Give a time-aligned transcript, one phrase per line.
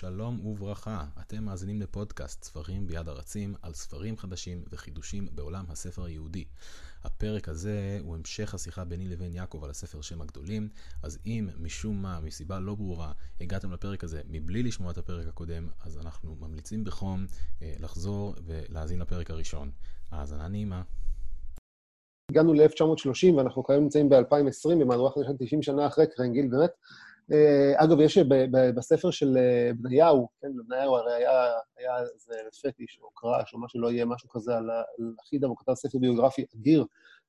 [0.00, 6.44] שלום וברכה, אתם מאזינים לפודקאסט ספרים ביד הרצים על ספרים חדשים וחידושים בעולם הספר היהודי.
[7.04, 10.68] הפרק הזה הוא המשך השיחה ביני לבין יעקב על הספר שם הגדולים,
[11.02, 15.68] אז אם משום מה, מסיבה לא ברורה, הגעתם לפרק הזה מבלי לשמוע את הפרק הקודם,
[15.84, 17.26] אז אנחנו ממליצים בחום
[17.62, 19.70] אה, לחזור ולהאזין לפרק הראשון.
[20.10, 20.82] האזנה נעימה.
[22.30, 26.70] הגענו ל-1930 ואנחנו כיום נמצאים ב-2020 במהדורה חדשה 90 שנה אחרי קרנגיל, באמת
[27.76, 28.18] אגב, יש
[28.76, 33.90] בספר של אה, בניהו, כן, לבניהו הרי היה, איזה פטיש או קראש או מה שלא
[33.90, 34.70] יהיה, משהו כזה על
[35.20, 36.84] החידה, והוא כתב ספר ביוגרפי אדיר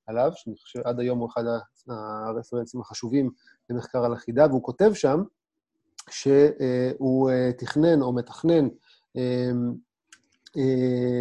[0.08, 1.44] עליו, שאני חושב שעד היום הוא אחד
[1.88, 3.32] הרפרנסים החשובים
[3.70, 5.24] למחקר על החידה, והוא כותב שם
[6.10, 8.68] שהוא אה, תכנן או מתכנן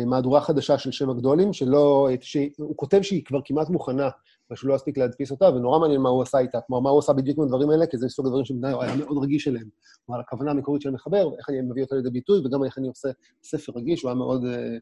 [0.06, 4.08] מהדורה חדשה של שם הגדולים, שלא, שהוא כותב שהיא כבר כמעט מוכנה
[4.51, 6.59] ושהוא לא יספיק להדפיס אותה, ונורא מעניין מה הוא עשה איתה.
[6.66, 9.25] כלומר, מה הוא עשה בדיוק עם הדברים האלה, כי זה סוג הדברים שבניו היה מאוד
[9.25, 9.69] רגיש אליהם.
[10.06, 13.09] כלומר, הכוונה המקורית של המחבר, איך אני מביא אותה לידי ביטוי, וגם איך אני עושה
[13.45, 14.77] ספר רגיש, הוא היה מאוד, אה,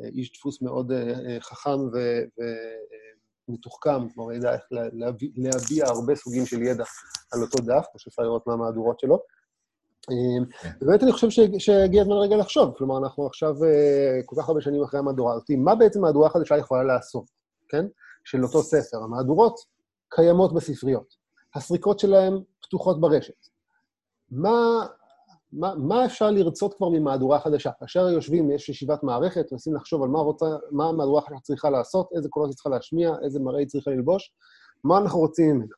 [0.00, 1.78] אה, איש דפוס מאוד אה, חכם
[3.48, 6.84] ומתוחכם, כלומר, ידע איך להביע, להביע הרבה סוגים של ידע
[7.32, 9.18] על אותו דף, כמו שאפשר לראות מהמהדורות שלו.
[10.06, 10.68] כן.
[10.86, 13.54] באמת אני חושב שהגיע הזמן רגע לחשוב, כלומר, אנחנו עכשיו
[14.26, 17.24] כל כך הרבה שנים אחרי המהדורה הזאת, מה בעצם מהדורה החדשה יכולה לעשות,
[17.68, 17.86] כן?
[18.24, 18.96] של אותו ספר.
[19.04, 19.60] המהדורות
[20.08, 21.14] קיימות בספריות.
[21.54, 23.46] הסריקות שלהן פתוחות ברשת.
[24.30, 24.86] מה,
[25.52, 27.70] מה, מה אפשר לרצות כבר ממהדורה חדשה?
[27.80, 32.08] כאשר יושבים, יש ישיבת מערכת, מנסים לחשוב על מה, רוצה, מה המהדורה החדשה צריכה לעשות,
[32.16, 34.34] איזה קולות היא צריכה להשמיע, איזה מראה היא צריכה ללבוש,
[34.84, 35.74] מה אנחנו רוצים ממנה.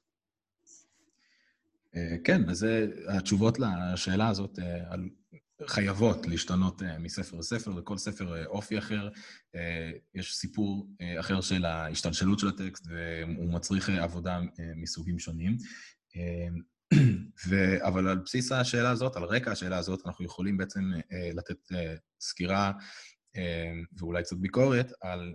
[1.97, 4.95] אה, כן, וזה התשובות לשאלה הזאת אה,
[5.67, 9.09] חייבות להשתנות uh, מספר לספר, לכל ספר uh, אופי אחר.
[9.09, 9.59] Uh,
[10.15, 10.89] יש סיפור
[11.21, 14.41] אחר של ההשתלשלות של הטקסט, והוא מצריך עבודה
[14.77, 15.57] מסוגים שונים.
[17.49, 17.55] ו...
[17.87, 20.81] אבל על בסיס השאלה הזאת, על רקע השאלה הזאת, אנחנו יכולים בעצם
[21.35, 21.59] לתת
[22.21, 22.73] סקירה
[23.99, 25.35] ואולי קצת ביקורת על,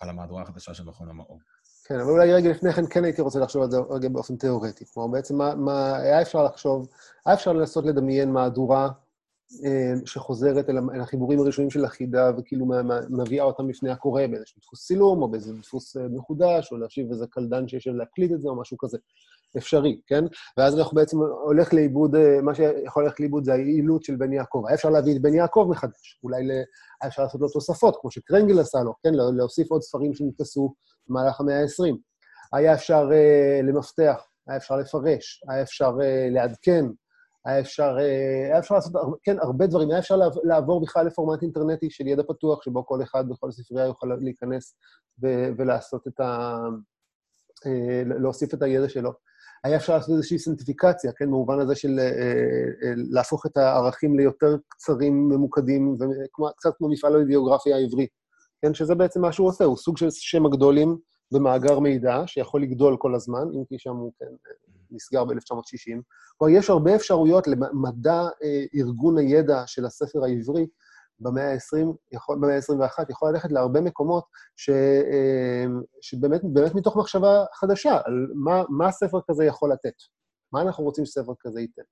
[0.00, 1.40] על המהדורה החדשה של מכון המאור.
[1.84, 4.84] כן, אבל אולי רגע לפני כן כן הייתי רוצה לחשוב על זה רגע באופן תיאורטי.
[4.94, 6.88] כלומר, בעצם מה, מה היה אפשר לחשוב,
[7.26, 9.05] היה אפשר לנסות לדמיין מהדורה אה,
[10.04, 12.66] שחוזרת אל החיבורים הראשונים של החידה, וכאילו
[13.10, 17.26] מביאה אותם לפני הקורא באיזשהו דפוס צילום, או באיזה דפוס אה, מחודש, או להשיב איזה
[17.30, 18.98] קלדן שיש להקליט את זה, או משהו כזה.
[19.58, 20.24] אפשרי, כן?
[20.56, 24.62] ואז אנחנו בעצם הולך לאיבוד, אה, מה שיכול ללכת לאיבוד זה היעילות של בן יעקב.
[24.66, 26.64] היה אפשר להביא את בן יעקב מחדש, אולי היה
[27.06, 29.14] אפשר לעשות לו תוספות, כמו שקרנגל עשה לו, כן?
[29.36, 30.74] להוסיף עוד ספרים שנתפסו
[31.08, 31.96] במהלך המאה ה-20.
[32.52, 33.10] היה אפשר
[33.62, 35.92] למפתח, היה אפשר לפרש, היה אפשר
[36.30, 36.84] לעדכן,
[37.46, 38.92] היה אפשר, אה, היה אפשר לעשות,
[39.22, 39.90] כן, הרבה דברים.
[39.90, 44.06] היה אפשר לעבור בכלל לפורמט אינטרנטי של ידע פתוח, שבו כל אחד בכל ספרייה יוכל
[44.20, 44.76] להיכנס
[45.58, 46.56] ולעשות את ה...
[47.66, 49.12] אה, להוסיף את הידע שלו.
[49.64, 55.28] היה אפשר לעשות איזושהי סנטיפיקציה, כן, במובן הזה של אה, להפוך את הערכים ליותר קצרים,
[55.28, 58.06] ממוקדים, וקצת כמו מפעל האידיאוגרפיה העברי,
[58.62, 60.98] כן, שזה בעצם מה שהוא עושה, הוא סוג של שם הגדולים
[61.32, 64.50] במאגר מידע, שיכול לגדול כל הזמן, אם כי שם הוא, כן,
[64.96, 66.02] נסגר ב-1960.
[66.38, 70.66] כלומר, יש הרבה אפשרויות למדע אה, ארגון הידע של הספר העברי
[71.20, 71.86] במאה ה-20,
[72.28, 74.24] במאה ה-21, יכול ללכת להרבה מקומות
[74.56, 75.64] ש, אה,
[76.02, 79.94] שבאמת באמת מתוך מחשבה חדשה, על מה, מה ספר כזה יכול לתת.
[80.52, 81.82] מה אנחנו רוצים שספר כזה ייתן.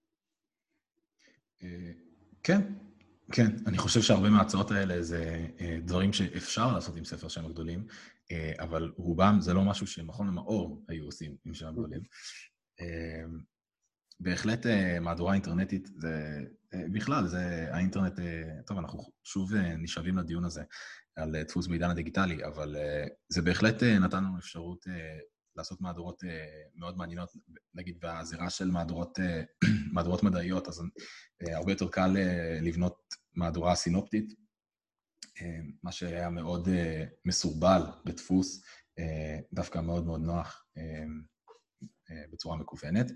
[1.63, 1.93] אה,
[2.43, 2.61] כן,
[3.33, 3.47] כן.
[3.67, 5.47] אני חושב שהרבה מההצעות האלה זה
[5.85, 7.87] דברים שאפשר לעשות עם ספר שם הגדולים,
[8.59, 12.01] אבל רובם זה לא משהו שמכון המאור היו עושים עם שם הגדולים.
[12.81, 13.41] אמ,
[14.21, 16.41] בהחלט אה, מהדורה אינטרנטית, זה
[16.75, 20.62] אה, בכלל, זה האינטרנט, אה, טוב, אנחנו שוב נשאבים לדיון הזה
[21.17, 22.77] על דפוס בעידן הדיגיטלי, אבל
[23.29, 24.87] זה בהחלט נתן לנו אפשרות
[25.57, 26.23] לעשות מהדורות
[26.75, 27.33] מאוד מעניינות,
[27.75, 29.19] נגיד בזירה של מהדורות,
[29.95, 30.83] מהדורות מדעיות, אז
[31.53, 32.17] הרבה יותר קל
[32.62, 32.97] לבנות
[33.35, 34.35] מהדורה סינופטית,
[35.83, 36.69] מה שהיה מאוד
[37.25, 38.62] מסורבל בדפוס,
[39.53, 40.65] דווקא מאוד מאוד נוח.
[42.11, 43.11] אה, בצורה מקוונת.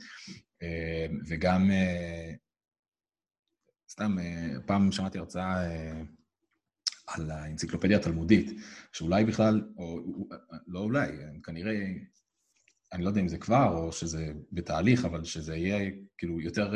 [0.63, 2.33] אה, וגם, אה,
[3.91, 4.17] סתם,
[4.67, 5.63] פעם שמעתי הרצאה
[7.07, 8.51] על האנציקלופדיה התלמודית,
[8.93, 10.01] שאולי בכלל, או
[10.67, 11.09] לא אולי,
[11.43, 11.93] כנראה,
[12.93, 16.73] אני לא יודע אם זה כבר או שזה בתהליך, אבל שזה יהיה כאילו יותר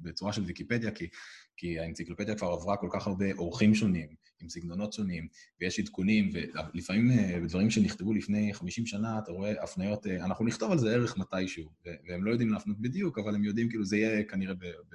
[0.00, 1.08] בצורה של ויקיפדיה, כי,
[1.56, 5.28] כי האנציקלופדיה כבר עברה כל כך הרבה אורחים שונים, עם סגנונות שונים,
[5.60, 10.72] ויש עדכונים, ולפעמים אה, בדברים שנכתבו לפני 50 שנה, אתה רואה הפניות, אה, אנחנו נכתוב
[10.72, 11.70] על זה ערך מתישהו,
[12.08, 14.64] והם לא יודעים להפנות בדיוק, אבל הם יודעים, כאילו, זה יהיה כנראה ב...
[14.64, 14.94] ב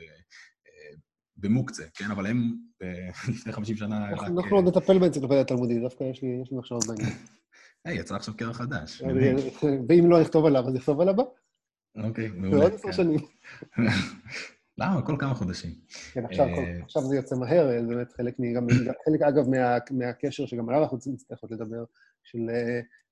[0.67, 0.95] אה,
[1.37, 2.11] במוקצה, כן?
[2.11, 2.55] אבל הם
[3.35, 4.09] לפני 50 שנה...
[4.09, 7.09] אנחנו עוד נטפל באנציקלופדיה התלמודית, דווקא יש לי מחשבות בעניין.
[7.85, 9.01] היי, יצא עכשיו קרח חדש.
[9.89, 11.23] ואם לא נכתוב עליו, אז נכתוב על הבא.
[11.95, 12.59] אוקיי, מעולה.
[12.59, 12.93] בעוד עשר כן.
[12.93, 13.19] שנים.
[14.79, 15.01] למה?
[15.01, 15.71] כל כמה חודשים.
[16.13, 18.67] כן, עכשיו, כל, עכשיו זה יוצא מהר, זה באמת חלק, גם,
[19.05, 21.83] חלק אגב מה, מהקשר שגם עליו אנחנו נצטרך עוד לדבר,
[22.23, 22.49] של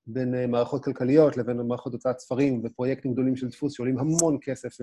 [0.06, 4.76] בין אה, מערכות כלכליות לבין מערכות הוצאת ספרים ופרויקטים גדולים של דפוס שעולים המון כסף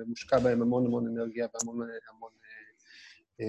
[0.00, 1.88] ומושקע בהם המון המון אנרגיה והמון...
[2.10, 2.30] המון,
[3.40, 3.46] אה,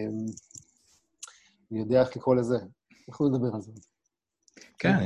[1.71, 2.57] אני יודע איך לקרוא לזה,
[3.09, 3.71] אנחנו נדבר על זה.
[4.77, 4.97] כן,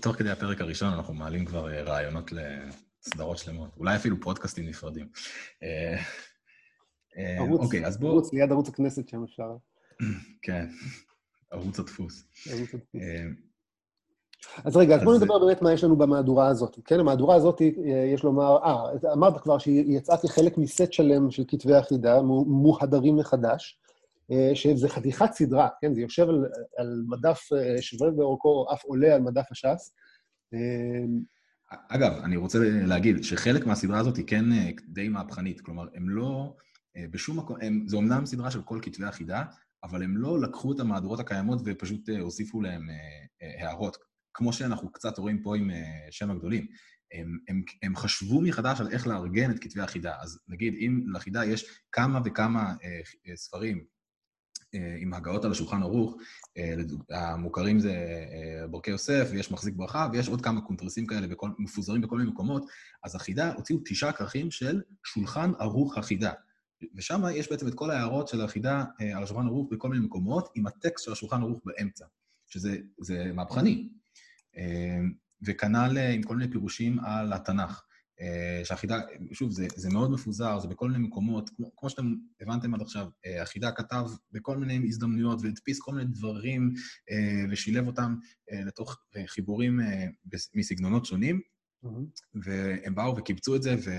[0.00, 2.32] תוך כדי הפרק הראשון אנחנו מעלים כבר אה, רעיונות
[3.06, 5.08] לסדרות שלמות, אולי אפילו פודקאסטים נפרדים.
[7.16, 8.12] ערוץ, אוקיי, אז בואו...
[8.12, 9.56] ערוץ ליד ערוץ הכנסת שם אפשר.
[10.42, 10.66] כן,
[11.50, 12.24] ערוץ הדפוס.
[12.50, 13.00] ערוץ הדפוס.
[14.64, 16.78] אז רגע, אז בואו נדבר באמת מה יש לנו במהדורה הזאת.
[16.84, 21.44] כן, המהדורה הזאת, אה, יש לומר, אה, אמרת כבר שהיא יצאה כחלק מסט שלם של
[21.48, 23.78] כתבי החידה, מוהדרים מחדש,
[24.30, 26.46] אה, שזה חתיכת סדרה, כן, זה יושב על,
[26.76, 29.94] על מדף אה, שווה באורכו, אף עולה על מדף הש"ס.
[31.70, 34.44] אגב, אני רוצה להגיד שחלק מהסדרה הזאת היא כן
[34.88, 36.56] די מהפכנית, כלומר, הם לא,
[37.10, 39.44] בשום מקום, הם, זו אמנם סדרה של כל כתבי החידה,
[39.84, 42.88] אבל הם לא לקחו את המהדורות הקיימות ופשוט הוסיפו להם
[43.60, 43.96] הערות.
[44.34, 46.66] כמו שאנחנו קצת רואים פה עם אה, שם הגדולים.
[47.12, 50.14] הם, הם, הם חשבו מחדש על איך לארגן את כתבי החידה.
[50.20, 53.82] אז נגיד, אם לחידה יש כמה וכמה אה, אה, ספרים אה,
[55.00, 56.16] עם הגאות על השולחן ערוך,
[56.58, 56.74] אה,
[57.10, 62.00] המוכרים זה אה, ברכי יוסף, ויש מחזיק ברכה, ויש עוד כמה קונטרסים כאלה בכל, מפוזרים
[62.00, 62.66] בכל מיני מקומות,
[63.04, 66.32] אז החידה הוציאו תשעה כרכים של שולחן ערוך החידה.
[66.94, 70.48] ושם יש בעצם את כל ההערות של החידה אה, על השולחן ערוך בכל מיני מקומות,
[70.54, 72.04] עם הטקסט של השולחן ערוך באמצע,
[72.46, 73.88] שזה מהפכני.
[75.42, 77.82] וכנ"ל אה, עם כל מיני פירושים על התנ"ך.
[78.20, 79.00] אה, שהחידה,
[79.32, 83.06] שוב, זה, זה מאוד מפוזר, זה בכל מיני מקומות, כמו, כמו שאתם הבנתם עד עכשיו,
[83.26, 86.74] אה, החידה כתב בכל מיני הזדמנויות והדפיס כל מיני דברים
[87.50, 88.16] ושילב אותם
[88.66, 89.80] לתוך חיבורים
[90.54, 91.40] מסגנונות שונים,
[91.84, 91.88] mm-hmm.
[92.44, 93.90] והם באו וקיבצו את זה, ו...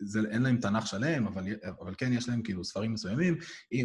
[0.00, 1.44] זה, אין להם תנ"ך שלם, אבל,
[1.80, 3.38] אבל כן יש להם כאילו ספרים מסוימים.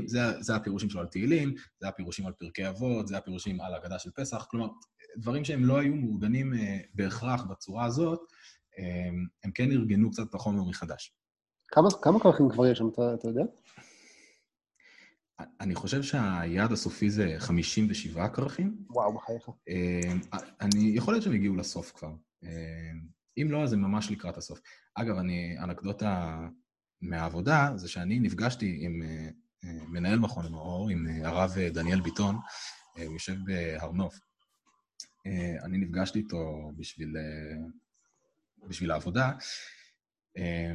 [0.06, 4.00] זה, זה הפירושים שלו על תהילים, זה הפירושים על פרקי אבות, זה הפירושים על הגדה
[4.00, 4.46] של פסח.
[4.50, 4.68] כלומר,
[5.18, 8.59] דברים שהם לא היו מעוגנים אה, בהכרח בצורה הזאת, אה,
[9.44, 11.14] הם כן ארגנו קצת את החומר מחדש.
[11.68, 13.44] כמה, כמה כרכים כבר יש שם, אתה, אתה יודע?
[15.60, 18.78] אני חושב שהיעד הסופי זה 57 כרכים.
[18.90, 19.50] וואו, בחייך.
[19.70, 20.14] אה,
[20.62, 22.12] אני, יכול להיות שהם הגיעו לסוף כבר.
[23.38, 24.60] אם לא, אז זה ממש לקראת הסוף.
[24.96, 26.40] אגב, אני, אנקדוטה
[27.02, 29.02] מהעבודה, זה שאני נפגשתי עם
[29.64, 32.36] מנהל מכון המאור, עם הרב דניאל ביטון,
[32.96, 34.20] הוא יושב בהר נוף.
[35.28, 37.68] אה, אני נפגשתי איתו בשביל, אה,
[38.68, 39.32] בשביל העבודה,
[40.38, 40.74] אה,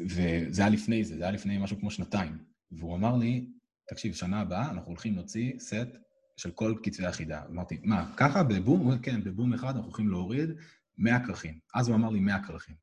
[0.00, 2.38] וזה היה לפני זה, זה היה לפני משהו כמו שנתיים.
[2.72, 3.46] והוא אמר לי,
[3.88, 5.88] תקשיב, שנה הבאה אנחנו הולכים להוציא סט
[6.36, 7.42] של כל כתבי החידה.
[7.50, 8.80] אמרתי, מה, ככה בבום?
[8.80, 10.50] הוא אומר, כן, בבום אחד אנחנו הולכים להוריד
[10.98, 11.58] 100 כרכים.
[11.74, 12.76] אז הוא אמר לי 100 כרכים.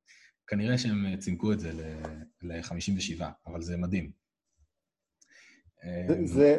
[0.48, 1.72] כנראה שהם צימקו את זה
[2.42, 4.12] ל-57, אבל זה מדהים.
[6.24, 6.58] זה,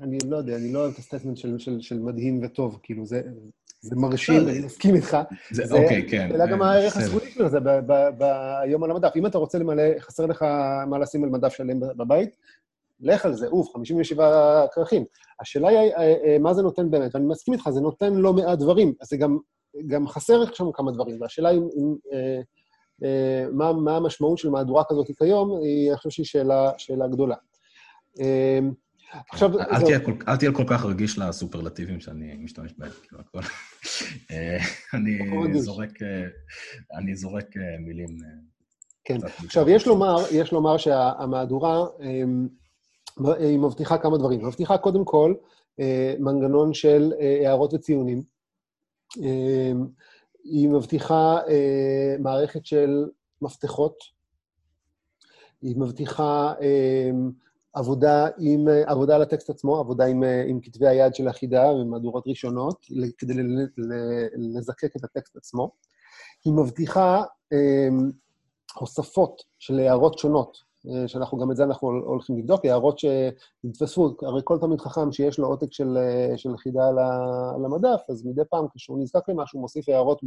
[0.00, 1.36] אני לא יודע, אני לא אוהב את הסטטמנט
[1.80, 3.04] של, מדהים וטוב, כאילו,
[3.80, 5.16] זה מרשים, אני מסכים איתך.
[5.70, 6.30] אוקיי, כן.
[6.34, 7.58] אלא גם הערך הסגולי של זה
[8.18, 9.12] ביום על המדף.
[9.16, 10.42] אם אתה רוצה למלא, חסר לך
[10.86, 12.36] מה לשים על מדף שלם בבית,
[13.00, 15.04] לך על זה, אוף, 57 כרכים.
[15.40, 17.14] השאלה היא, אה, אה, מה זה נותן באמת?
[17.14, 19.38] ואני מסכים איתך, זה נותן לא מעט דברים, אז זה גם,
[19.86, 21.20] גם חסר שם כמה דברים.
[21.20, 21.60] והשאלה היא,
[22.12, 22.40] אה,
[23.04, 27.36] אה, מה, מה המשמעות של מהדורה כזאת כיום, היא, אני חושב שהיא שאלה, שאלה גדולה.
[28.20, 28.72] אמ,
[29.12, 29.60] עכשיו...
[30.28, 33.40] אל תהיה כל כך רגיש לסופרלטיבים שאני משתמש בהם, כאילו, הכל...
[34.30, 34.58] אה,
[34.94, 36.24] אני זורק, אה,
[36.98, 38.18] אני זורק אה, מילים...
[39.04, 39.18] כן.
[39.44, 41.86] עכשיו, יש לומר, יש לומר שהמהדורה
[43.38, 44.40] היא מבטיחה כמה דברים.
[44.40, 45.34] היא מבטיחה קודם כל
[46.18, 47.12] מנגנון של
[47.44, 48.22] הערות וציונים.
[50.44, 51.38] היא מבטיחה
[52.18, 53.06] מערכת של
[53.42, 53.94] מפתחות.
[55.62, 56.54] היא מבטיחה
[57.72, 62.86] עבודה, עם, עבודה על הטקסט עצמו, עבודה עם, עם כתבי היד של החידה ומהדורות ראשונות,
[63.18, 63.34] כדי
[64.36, 65.70] לזקק את הטקסט עצמו.
[66.44, 67.22] היא מבטיחה
[67.52, 67.88] אה,
[68.74, 70.58] הוספות של הערות שונות,
[70.90, 75.38] אה, שאנחנו, גם את זה אנחנו הולכים לבדוק, הערות שנתווספו, הרי כל תלמיד חכם שיש
[75.38, 76.88] לו עותק של, אה, של חידה
[77.54, 80.20] על המדף, אז מדי פעם כשהוא נזקק למשהו, מוסיף הערות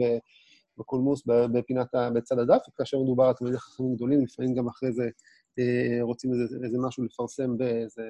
[0.77, 5.03] בקולמוס בפינת, בצד הדף, וכאשר מדובר על תלמידי חכמים גדולים, לפעמים גם אחרי זה
[6.01, 8.03] רוצים איזה, איזה משהו לפרסם באיזה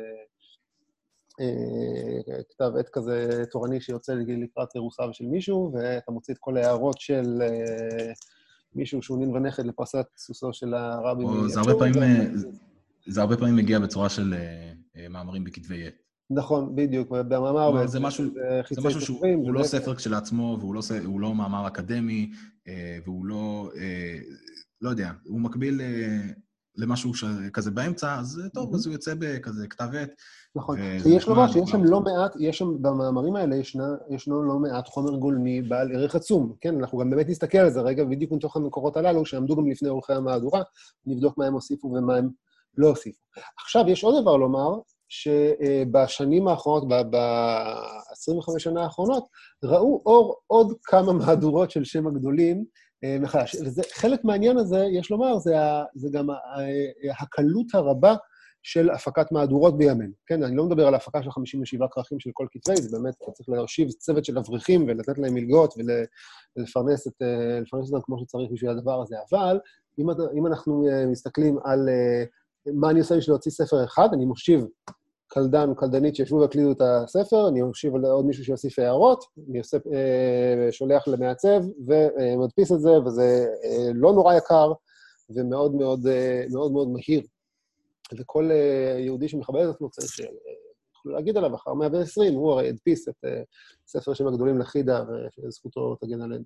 [1.39, 7.00] אה, כתב עת כזה תורני שיוצא לקראת אירוסיו של מישהו, ואתה מוציא את כל ההערות
[7.00, 8.13] של אה,
[8.75, 11.24] מישהו שהוא נין ונכד לפרסת סוסו של הרבי.
[11.48, 12.03] זה הרבה פעמים...
[12.03, 12.25] אה,
[13.07, 15.93] זה הרבה פעמים מגיע בצורה של uh, מאמרים בכתבי עת.
[16.29, 17.88] נכון, בדיוק, במאמר...
[17.88, 18.25] זה משהו,
[18.71, 20.81] זה משהו שהוא לא ספר כשלעצמו, והוא לא,
[21.19, 22.31] לא מאמר אקדמי,
[23.05, 23.71] והוא לא...
[24.81, 25.81] לא יודע, הוא מקביל
[26.75, 27.12] למשהו
[27.54, 30.10] כזה באמצע, אז טוב, אז הוא יוצא בכזה כתב עת.
[30.56, 30.78] נכון.
[31.04, 35.16] ויש לומר שיש שם לא מעט, יש שם, במאמרים האלה ישנה, ישנו לא מעט חומר
[35.16, 36.54] גולמי בעל ערך עצום.
[36.62, 39.90] כן, אנחנו גם באמת נסתכל על זה רגע, בדיוק מתוך המקורות הללו, שעמדו גם לפני
[39.90, 40.62] עורכי המהדורה,
[41.06, 42.30] נבדוק מה הם הוסיפו ומה הם
[42.78, 43.20] לא הוסיפו.
[43.63, 49.25] עכשיו, יש עוד דבר לומר, שבשנים האחרונות, ב-25 שנה האחרונות,
[49.63, 52.66] ראו אור עוד כמה מהדורות של שם הגדולים
[53.20, 53.55] מחדש.
[53.55, 55.55] וזה, חלק מהעניין הזה, יש לומר, זה,
[55.96, 56.27] זה גם
[57.20, 58.15] הקלות הרבה
[58.63, 60.13] של הפקת מהדורות בימינו.
[60.27, 63.50] כן, אני לא מדבר על הפקה של 57 כרכים של כל כתבי, זה באמת, צריך
[63.50, 65.74] להושיב צוות של אברכים ולתת להם מלגות
[66.58, 67.22] ולפרנס את,
[67.74, 69.15] אותם כמו שצריך בשביל הדבר הזה.
[69.31, 69.60] אבל
[70.00, 71.89] אם, אם אנחנו מסתכלים על
[72.74, 74.65] מה אני עושה בשביל להוציא ספר אחד, אני מושיב
[75.34, 79.60] קלדן או קלדנית שישבו והקלידו את הספר, אני מושיב על עוד מישהו שיוסיף הערות, אני
[79.60, 84.74] עושה, אה, שולח למעצב ומדפיס את זה, וזה אה, לא נורא יקר
[85.30, 87.22] ומאוד מאוד, אה, מאוד, מאוד מהיר.
[88.20, 88.50] וכל
[89.00, 93.26] יהודי שמכבד את עצמו צריך שיוכלו להגיד עליו, אחר 120, הוא הרי הדפיס את
[93.88, 95.04] ספר שם הגדולים לחידה,
[95.44, 96.44] וזכותו תגן עלינו.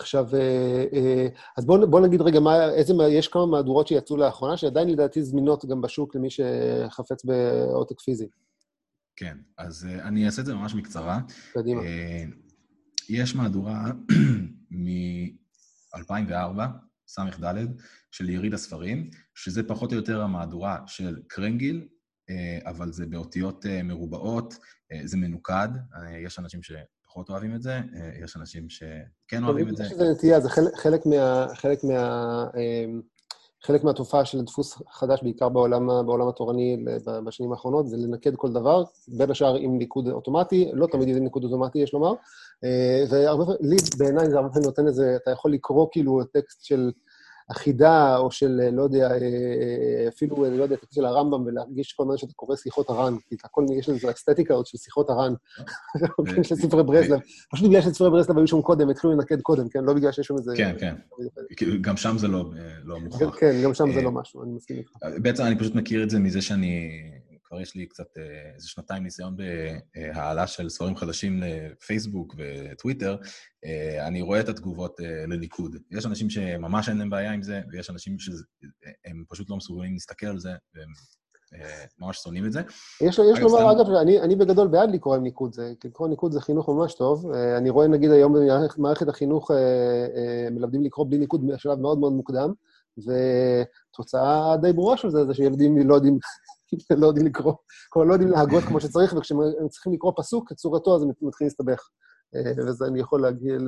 [0.00, 1.26] עכשיו, אה, אה,
[1.56, 5.64] אז בואו בוא נגיד רגע, מה, איזה, יש כמה מהדורות שיצאו לאחרונה, שעדיין לדעתי זמינות
[5.64, 8.28] גם בשוק למי שחפץ בעותק פיזי.
[9.16, 11.20] כן, אז אה, אני אעשה את זה ממש בקצרה.
[11.52, 11.82] קדימה.
[13.08, 13.90] יש מהדורה
[14.70, 16.60] מ-2004,
[17.08, 17.54] ס"ד,
[18.10, 21.88] של יריד הספרים, שזה פחות או יותר המהדורה של קרנגיל,
[22.66, 24.54] אבל זה באותיות מרובעות,
[25.04, 25.68] זה מנוקד,
[26.24, 26.72] יש אנשים ש...
[27.08, 29.84] פחות אוהבים את זה, אה, יש אנשים שכן אוהבים את זה.
[29.84, 31.46] לזה נטייה, זה חלק מה...
[31.54, 32.46] חלק מה...
[32.56, 33.00] אמ,
[33.62, 36.84] חלק מהתופעה של דפוס חדש, בעיקר בעולם, בעולם התורני
[37.24, 41.44] בשנים האחרונות, זה לנקד כל דבר, בין השאר עם ניקוד אוטומטי, לא תמיד עם ניקוד
[41.44, 42.12] אוטומטי, יש לומר.
[42.64, 46.64] אה, והרבה פעמים, לי, בעיניי זה הרבה פעמים נותן איזה, אתה יכול לקרוא כאילו טקסט
[46.64, 46.90] של
[47.50, 52.32] אחידה, או של, לא יודע, אה, אפילו, לא יודע, של הרמב"ם, ולהרגיש כל הזמן שאתה
[52.32, 55.32] קורא שיחות הר"ן, כי הכל, יש לזה אסתטיקה עוד של שיחות הר"ן,
[56.48, 57.18] של ספרי ברסלב.
[57.52, 59.84] פשוט בגלל שספרי ברסלב היו שם קודם, התחילו לנקד קודם, כן?
[59.84, 60.52] לא בגלל שיש שם איזה...
[60.56, 60.94] כן, כן.
[61.80, 62.44] גם שם זה לא,
[62.84, 63.38] לא מוכרח.
[63.40, 64.90] כן, גם שם זה לא משהו, אני מסכים איתך.
[65.22, 66.90] בעצם אני פשוט מכיר את זה מזה שאני
[67.48, 73.16] כבר יש לי קצת אה, איזה שנתיים ניסיון בהעלה של ספרים חדשים לפייסבוק וטוויטר,
[73.64, 75.76] אה, אני רואה את התגובות אה, לליכוד.
[75.90, 80.26] יש אנשים שממש אין להם בעיה עם זה, ויש אנשים שהם פשוט לא מסוגלים להסתכל
[80.26, 80.88] על זה, והם
[81.98, 82.60] ממש שונאים את זה.
[83.02, 86.68] יש לומר, אגב, אני, אני בגדול בעד לקרוא עם ניקוד, זה, לקרוא ניקוד זה חינוך
[86.68, 87.32] ממש טוב.
[87.32, 88.34] אני רואה, נגיד, היום
[88.76, 89.50] במערכת החינוך
[90.50, 92.52] מלמדים לקרוא בלי ניקוד בשלב מאוד מאוד מוקדם,
[92.98, 96.18] ותוצאה די ברורה של זה, זה שילדים לא יודעים
[97.00, 97.54] לא יודעים לקרוא,
[97.88, 99.38] כלומר, לא יודעים להגות כמו שצריך, וכשהם
[99.70, 101.88] צריכים לקרוא פסוק כצורתו, אז הם מתחילים להסתבך.
[102.34, 103.60] אה, וזה אני יכול להגיד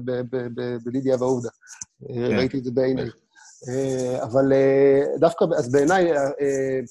[0.84, 1.48] בלידיה ועובדה.
[2.02, 2.36] אה, כן.
[2.36, 3.08] ראיתי את זה בעיניי.
[3.68, 4.52] אה, אבל
[5.18, 6.12] דווקא, אז בעיניי,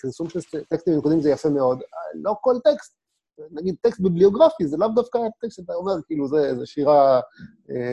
[0.02, 0.40] פרסום של
[0.70, 1.82] טקסטים מיוחדים זה יפה מאוד.
[2.16, 2.96] לא כל טקסט,
[3.52, 7.22] נגיד טקסט ביבליוגרפי, זה לאו דווקא טקסט שאתה אומר, כאילו, זה שירה...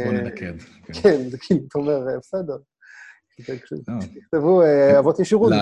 [0.05, 0.61] בוא ננקד.
[0.87, 0.93] כן.
[1.03, 2.57] כן, זה כאילו, אתה אומר, בסדר.
[3.43, 5.53] תכתבו אה, אבות ישירות,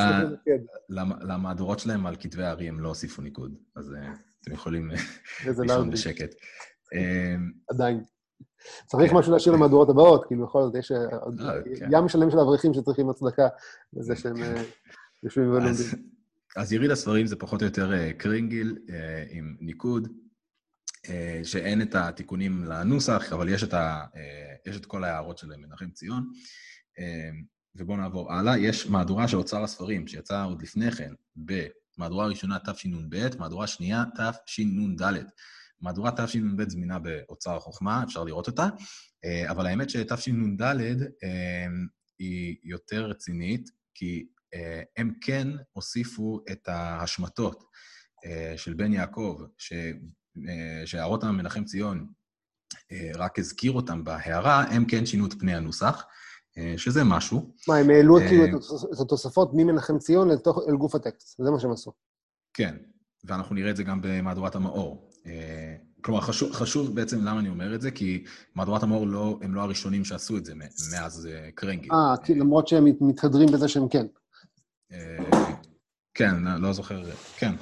[1.21, 4.97] למהדורות שלהם על כתבי הארי הם לא הוסיפו ניקוד, אז אה, אתם יכולים אה,
[5.63, 6.35] לישון בשקט.
[7.71, 8.03] עדיין.
[8.87, 10.93] צריך משהו להשאיר למהדורות הבאות, כאילו בכל זאת יש
[11.79, 11.89] כן.
[11.93, 13.49] ים שלם של אברכים שצריכים הצדקה
[13.93, 14.37] לזה שהם
[15.23, 15.87] יושבים ולומדים.
[16.57, 18.79] אז יריד הספרים זה פחות או יותר קרינגיל
[19.31, 20.09] עם ניקוד,
[21.43, 23.49] שאין את התיקונים לנוסח, אבל
[24.67, 26.25] יש את כל ההערות של מנחם ציון.
[27.77, 28.59] ובואו נעבור הלאה.
[28.59, 34.05] יש מהדורה של אוצר הספרים, שיצאה עוד לפני כן, במהדורה ראשונה תשנ"ב, מהדורה שנייה
[34.47, 35.25] תשנ"ד.
[35.81, 38.69] מהדורה תשנ"ב זמינה באוצר החוכמה, אפשר לראות אותה,
[39.25, 41.67] אה, אבל האמת שתשנ"ד אה,
[42.19, 47.65] היא יותר רצינית, כי אה, הם כן הוסיפו את ההשמטות
[48.57, 49.43] של בן יעקב,
[50.85, 52.07] שהערות המנחם ציון
[53.15, 56.05] רק הזכיר אותם בהערה, הם כן שינו את פני הנוסח.
[56.59, 57.55] אה, שזה משהו.
[57.69, 58.49] מה, הם העלו כאילו אה,
[58.95, 60.31] את התוספות ממנחם ציון
[60.69, 61.93] אל גוף הטקסט, זה מה שהם עשו.
[62.55, 62.77] כן,
[63.25, 65.11] ואנחנו נראה את זה גם במהדורת המאור.
[65.27, 69.55] אה, כלומר, חשוב, חשוב בעצם למה אני אומר את זה, כי מהדורת המאור לא, הם
[69.55, 70.55] לא הראשונים שעשו את זה
[70.93, 71.89] מאז קרנגי.
[71.91, 74.07] אה, כי למרות שהם מתהדרים בזה שהם כן.
[76.15, 77.03] כן, לא זוכר,
[77.37, 77.53] כן.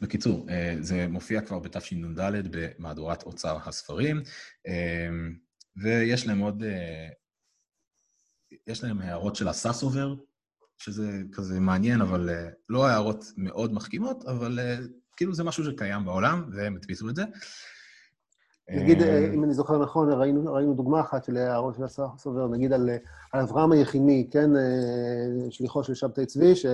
[0.00, 0.46] בקיצור,
[0.80, 2.20] זה מופיע כבר בתשנ"ד
[2.50, 4.22] במהדורת אוצר הספרים,
[5.76, 6.62] ויש להם עוד
[8.66, 10.14] יש להם הערות של הסאסובר,
[10.78, 16.04] שזה כזה מעניין, אבל uh, לא הערות מאוד מחכימות, אבל uh, כאילו זה משהו שקיים
[16.04, 17.24] בעולם, והם הדפיסו את זה.
[18.70, 19.02] נגיד,
[19.34, 22.90] אם אני זוכר נכון, ראינו, ראינו דוגמה אחת של הערות של הסופר, נגיד על,
[23.32, 24.50] על אברהם היחימי, כן,
[25.50, 26.66] שליחו של שבתאי צבי, ש,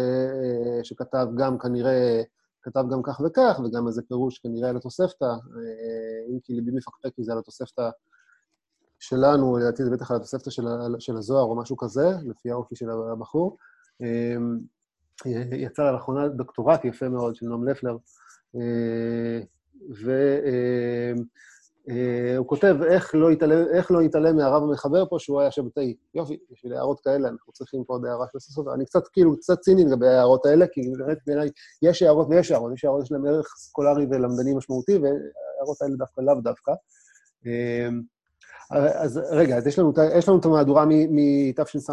[0.83, 2.23] שכתב גם כנראה,
[2.63, 5.33] כתב גם כך וכך, וגם איזה פירוש כנראה על התוספתא,
[6.31, 7.91] אם כי ליבי מפקפק מזה על התוספתא
[9.01, 10.65] שלנו, לדעתי זה בטח על התוספתא של,
[10.99, 13.57] של הזוהר או משהו כזה, לפי האופי של הבחור.
[15.53, 17.97] יצא לה לאחרונה דוקטורט יפה מאוד של נועם לפלר,
[21.89, 25.97] והוא כותב איך לא, יתעלם, איך לא יתעלם מהרב המחבר פה, שהוא היה שבתאי.
[26.15, 28.69] יופי, בשביל הערות כאלה, אנחנו צריכים פה עוד הערה של הסוף.
[28.75, 31.51] אני קצת, כאילו, קצת ציני לגבי ההערות האלה, כי באמת בעיניי
[31.83, 36.21] יש הערות ויש הערות, יש הערות, יש להם ערך סקולרי ולמדני משמעותי, וההערות האלה דווקא
[36.21, 36.73] לאו דווקא.
[38.71, 41.93] אז רגע, אז יש לנו, יש לנו את המהדורה מתשס"ה,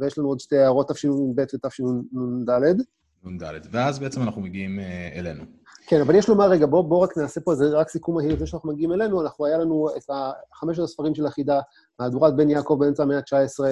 [0.00, 2.80] ויש לנו עוד שתי הערות תשנ"ב ותשנ"ד.
[3.24, 4.80] נ"ד, ואז בעצם אנחנו מגיעים
[5.14, 5.44] אלינו.
[5.86, 8.46] כן, אבל יש לומר, רגע, בואו בוא רק נעשה פה, זה רק סיכום מהיר לפני
[8.46, 10.10] שאנחנו מגיעים אלינו, אנחנו, היה לנו את
[10.54, 11.60] חמשת הספרים של החידה,
[12.00, 13.64] מהדורת בן יעקב באמצע המאה ה-19,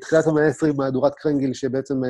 [0.00, 2.00] תחילת המאה ה-20, מהדורת קרנגיל, שבעצם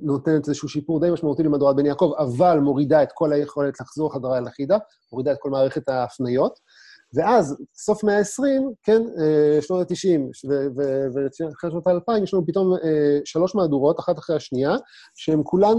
[0.00, 4.38] נותנת איזשהו שיפור די משמעותי למהדורת בן יעקב, אבל מורידה את כל היכולת לחזור חזרה
[4.38, 4.78] אל החידה,
[5.12, 6.58] מורידה את כל מערכת ההפניות.
[7.14, 8.42] ואז, סוף מאה ה-20,
[8.82, 9.02] כן,
[9.60, 12.76] שנות ה-90 ואחרי שנות ה-2000, יש לנו פתאום
[13.24, 14.76] שלוש מהדורות, אחת אחרי השנייה,
[15.14, 15.76] שהן כולן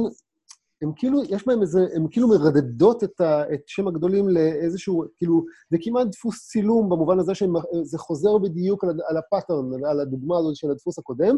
[0.81, 5.45] הן כאילו, יש בהן איזה, הן כאילו מרדדות את, ה, את שם הגדולים לאיזשהו, כאילו,
[5.69, 10.55] זה כמעט דפוס צילום במובן הזה שזה חוזר בדיוק על, על הפאטרן, על הדוגמה הזאת
[10.55, 11.37] של הדפוס הקודם,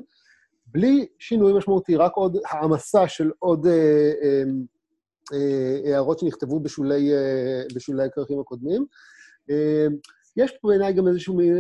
[0.74, 4.44] בלי שינוי משמעותי, רק עוד העמסה של עוד אה, אה,
[5.34, 8.86] אה, הערות שנכתבו בשולי, אה, בשולי הכרכים הקודמים.
[9.50, 9.88] אה,
[10.38, 11.54] יש פה בעיניי גם איזשהו אה, אה,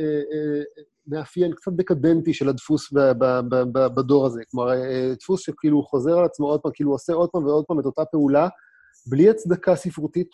[0.00, 0.62] אה,
[1.06, 2.92] מאפיין קצת דקדנטי של הדפוס
[3.94, 4.40] בדור הזה.
[4.50, 4.72] כלומר,
[5.20, 8.04] דפוס שכאילו חוזר על עצמו עוד פעם, כאילו עושה עוד פעם ועוד פעם את אותה
[8.04, 8.48] פעולה,
[9.06, 10.30] בלי הצדקה ספרותית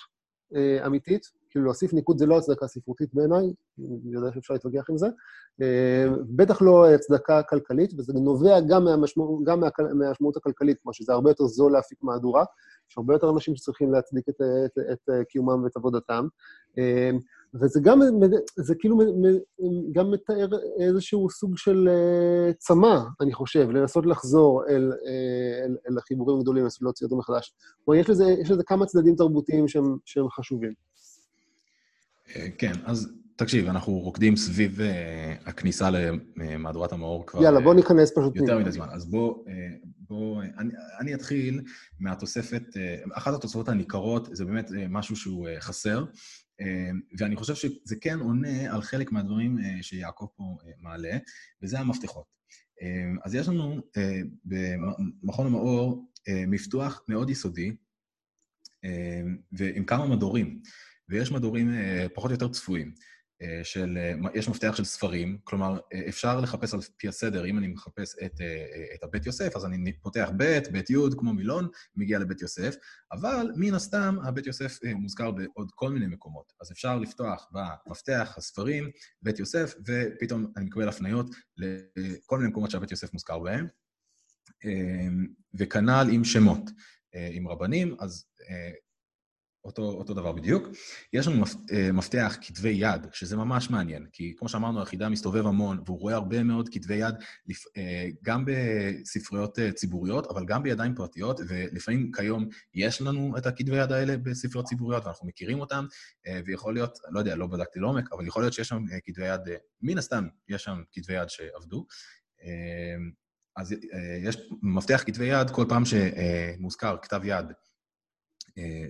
[0.87, 1.40] אמיתית.
[1.51, 5.07] כאילו להוסיף ניקוד זה לא הצדקה ספרותית בעיניי, אני יודע שאפשר להתווכח עם זה.
[6.37, 9.61] בטח לא הצדקה כלכלית, וזה נובע גם, מהמשמעות, גם
[9.95, 12.45] מהמשמעות הכלכלית, כלומר שזה הרבה יותר זול להפיק מהדורה,
[12.91, 16.27] יש הרבה יותר אנשים שצריכים להצדיק את, את, את קיומם ואת עבודתם.
[17.55, 18.01] וזה גם,
[18.57, 18.99] זה כאילו
[19.93, 21.89] גם מתאר איזשהו סוג של
[22.59, 24.93] צמא, אני חושב, לנסות לחזור אל,
[25.65, 27.55] אל, אל החיבורים הגדולים, לנסות להוציא אותם מחדש.
[27.85, 30.73] כלומר, יש לזה, יש לזה כמה צדדים תרבותיים שהם, שהם חשובים.
[32.59, 34.79] כן, אז תקשיב, אנחנו רוקדים סביב
[35.47, 35.91] הכניסה
[36.37, 37.43] למהדורת המאור כבר...
[37.43, 38.87] יאללה, בוא ניכנס פשוט יותר מדי זמן.
[38.91, 39.45] אז בוא,
[39.97, 41.61] בוא, אני, אני אתחיל
[42.01, 42.63] מהתוספת,
[43.13, 46.05] אחת התוספות הניכרות, זה באמת משהו שהוא חסר,
[47.19, 51.19] ואני חושב שזה כן עונה על חלק מהדברים שיעקב פה מעלה,
[51.63, 52.25] וזה המפתחות.
[53.25, 53.81] אז יש לנו
[54.45, 56.11] במכון המאור
[56.47, 57.77] מפתוח מאוד יסודי,
[59.53, 60.61] ועם כמה מדורים,
[61.11, 61.71] ויש מדורים
[62.15, 62.95] פחות או יותר צפויים.
[63.63, 63.99] של,
[64.35, 68.41] יש מפתח של ספרים, כלומר, אפשר לחפש על פי הסדר, אם אני מחפש את,
[68.95, 72.75] את הבית יוסף, אז אני פותח בית, בית י', כמו מילון, מגיע לבית יוסף,
[73.13, 76.53] אבל מן הסתם, הבית יוסף מוזכר בעוד כל מיני מקומות.
[76.61, 78.91] אז אפשר לפתוח במפתח הספרים,
[79.23, 83.67] בית יוסף, ופתאום אני מקבל הפניות לכל מיני מקומות שהבית יוסף מוזכר בהם,
[85.55, 86.71] וכנ"ל עם שמות.
[87.33, 88.25] עם רבנים, אז
[89.65, 90.69] אותו, אותו דבר בדיוק.
[91.13, 91.45] יש לנו
[91.93, 96.43] מפתח כתבי יד, שזה ממש מעניין, כי כמו שאמרנו, היחידה מסתובב המון, והוא רואה הרבה
[96.43, 97.15] מאוד כתבי יד,
[98.23, 104.17] גם בספריות ציבוריות, אבל גם בידיים פרטיות, ולפעמים כיום יש לנו את הכתבי יד האלה
[104.17, 105.87] בספריות ציבוריות, ואנחנו מכירים אותם,
[106.47, 109.41] ויכול להיות, לא יודע, לא בדקתי לעומק, אבל יכול להיות שיש שם כתבי יד,
[109.83, 111.87] מן הסתם, יש שם כתבי יד שעבדו.
[113.57, 113.75] אז
[114.25, 117.47] יש מפתח כתבי יד, כל פעם שמוזכר כתב יד,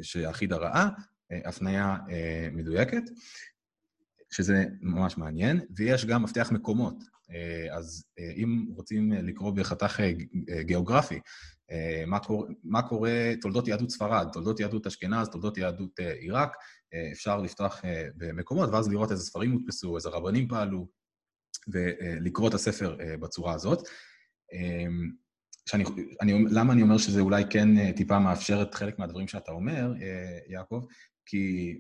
[0.02, 0.88] שהחידה ראה,
[1.44, 1.96] הפנייה
[2.52, 3.02] מדויקת,
[4.32, 6.94] שזה ממש מעניין, ויש גם מפתח מקומות.
[7.72, 8.04] אז
[8.36, 10.00] אם רוצים לקרוא בחתך
[10.60, 11.20] גיאוגרפי,
[12.06, 16.52] מה קורה, מה קורה תולדות יהדות ספרד, תולדות יהדות אשכנז, תולדות יהדות עיראק,
[17.12, 17.82] אפשר לפתוח
[18.16, 20.88] במקומות, ואז לראות איזה ספרים הודפסו, איזה רבנים פעלו,
[21.68, 23.88] ולקרוא את הספר בצורה הזאת.
[25.70, 25.84] שאני,
[26.20, 29.92] אני, למה אני אומר שזה אולי כן טיפה מאפשר את חלק מהדברים שאתה אומר,
[30.48, 30.84] יעקב?
[31.26, 31.76] כי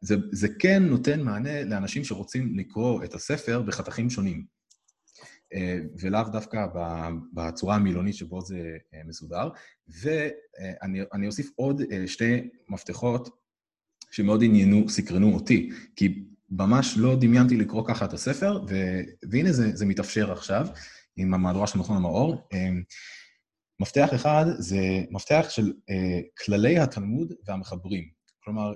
[0.00, 4.44] זה, זה כן נותן מענה לאנשים שרוצים לקרוא את הספר בחתכים שונים,
[6.00, 6.66] ולאו דווקא
[7.32, 9.48] בצורה המילונית שבו זה מסודר.
[9.88, 13.28] ואני אוסיף עוד שתי מפתחות
[14.10, 18.74] שמאוד עניינו, סקרנו אותי, כי ממש לא דמיינתי לקרוא ככה את הספר, ו,
[19.30, 20.66] והנה זה, זה מתאפשר עכשיו.
[21.18, 22.48] עם המהדורה של מכון המאור.
[23.80, 25.72] מפתח אחד זה מפתח של
[26.44, 28.04] כללי התלמוד והמחברים.
[28.44, 28.72] כלומר,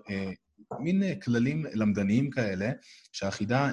[0.80, 2.70] מין כללים למדניים כאלה,
[3.12, 3.70] שהחידה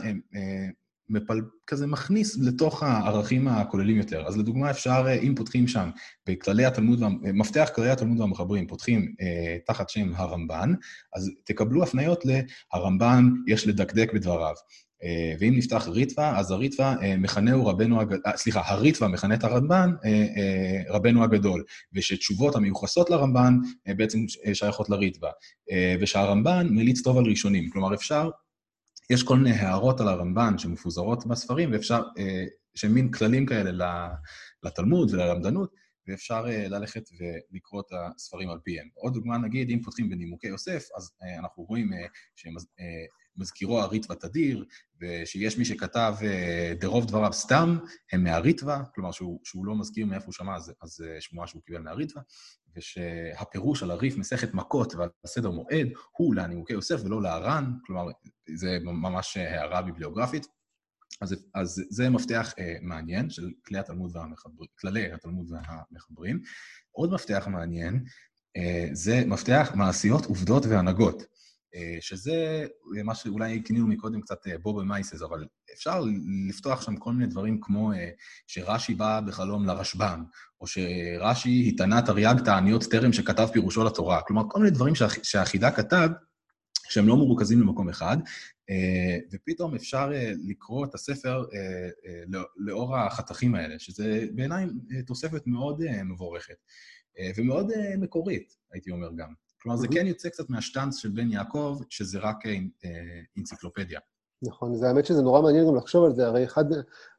[1.09, 1.41] מפל...
[1.67, 4.27] כזה מכניס לתוך הערכים הכוללים יותר.
[4.27, 5.89] אז לדוגמה, אפשר, אם פותחים שם
[6.27, 10.73] בכללי התלמוד, מפתח כללי התלמוד והמחברים, פותחים אה, תחת שם הרמב"ן,
[11.15, 14.55] אז תקבלו הפניות ל"הרמב"ן יש לדקדק בדבריו".
[15.03, 19.43] אה, ואם נפתח ריטווה, אז הריטווה אה, מכנהו רבנו הגדול, אה, סליחה, הריטווה מכנה את
[19.43, 19.91] הרמב"ן
[20.89, 23.57] רבנו הגדול, ושתשובות המיוחסות לרמב"ן
[23.97, 24.19] בעצם
[24.53, 25.31] שייכות לריטווה,
[26.01, 27.69] ושהרמב"ן מליץ טוב על ראשונים.
[27.69, 28.29] כלומר, אפשר,
[29.09, 32.01] יש כל מיני הערות על הרמב"ן שמפוזרות בספרים, ואפשר,
[32.75, 34.07] שהם מין כללים כאלה
[34.63, 35.73] לתלמוד וללמדנות,
[36.07, 38.87] ואפשר ללכת ולקרוא את הספרים על פיהם.
[38.93, 41.91] עוד דוגמה, נגיד, אם פותחים בנימוקי יוסף, אז אנחנו רואים
[43.37, 44.65] מזכירו הריטווה תדיר,
[45.01, 46.15] ושיש מי שכתב
[46.79, 47.77] דרוב אה, דבריו סתם,
[48.11, 51.61] הם מהריטווה, כלומר שהוא, שהוא לא מזכיר מאיפה הוא שמע, אז, אז אה, שמועה שהוא
[51.65, 52.23] קיבל מהריטווה,
[52.75, 58.11] ושהפירוש על הריף מסכת מכות ועל סדר מועד הוא לנימוקי יוסף ולא להר"ן, כלומר,
[58.55, 60.47] זה ממש הערה ביבליוגרפית.
[61.21, 66.41] אז, אז זה מפתח אה, מעניין של כלי התלמוד והמחברים, כללי התלמוד והמחברים.
[66.91, 68.03] עוד מפתח מעניין
[68.57, 71.23] אה, זה מפתח מעשיות, עובדות והנהגות.
[71.75, 72.65] אה, שזה
[73.03, 76.03] מה שאולי כינינו מקודם קצת בובה אה, מייסס, אבל אפשר
[76.49, 78.09] לפתוח שם כל מיני דברים כמו אה,
[78.47, 80.23] שרש"י בא בחלום לרשב"ם,
[80.61, 84.21] או שרש"י התענה תרי"ג תעניות טרם שכתב פירושו לתורה.
[84.21, 86.09] כלומר, כל מיני דברים שהחידה כתב,
[86.89, 88.17] שהם לא מרוכזים למקום אחד,
[89.33, 90.11] ופתאום אפשר
[90.47, 91.45] לקרוא את הספר
[92.27, 94.65] לא, לאור החתכים האלה, שזה בעיניי
[95.05, 96.55] תוספת מאוד מבורכת,
[97.37, 99.46] ומאוד מקורית, הייתי אומר גם.
[99.61, 102.51] כלומר, זה כן יוצא קצת מהשטאנץ של בן יעקב, שזה רק אה,
[103.35, 103.99] אינציקלופדיה.
[104.41, 106.65] נכון, זה האמת שזה נורא מעניין גם לחשוב על זה, הרי אחד,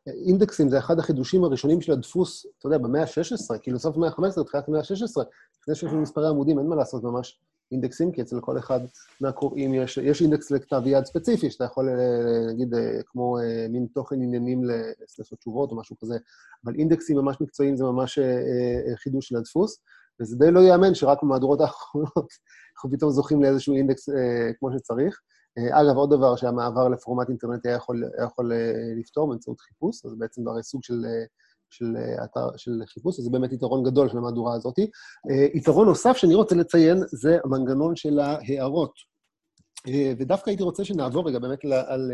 [0.07, 4.45] אינדקסים זה אחד החידושים הראשונים של הדפוס, אתה יודע, במאה ה-16, כאילו סוף המאה ה-15,
[4.45, 5.23] תחילת המאה ה-16,
[5.61, 7.41] לפני שיש לנו מספרי עמודים, אין מה לעשות ממש
[7.73, 8.81] אינדקסים, כי אצל כל אחד
[9.21, 13.37] מהקוראים יש, יש אינדקס לכתב יד ספציפי, שאתה יכול, אה, נגיד, אה, כמו
[13.69, 16.19] מין תוכן עניינים לספר תשובות או משהו כזה,
[16.65, 18.19] אבל אינדקסים ממש מקצועיים זה ממש
[19.03, 19.81] חידוש של הדפוס.
[20.21, 22.29] וזה די לא ייאמן שרק במהדורות האחרונות
[22.75, 25.21] אנחנו פתאום זוכים לאיזשהו אינדקס אה, כמו שצריך.
[25.59, 30.07] אה, אגב, עוד דבר שהמעבר לפורמט אינטרנטי היה יכול, היה יכול אה, לפתור באמצעות חיפוש,
[30.07, 31.25] אז בעצם זה הרי סוג של, אה,
[31.71, 34.79] של, אה, אתר, של חיפוש, וזה באמת יתרון גדול של המהדורה הזאת.
[34.79, 38.93] אה, יתרון נוסף שאני רוצה לציין זה המנגנון של ההערות.
[39.89, 42.13] אה, ודווקא הייתי רוצה שנעבור רגע באמת על,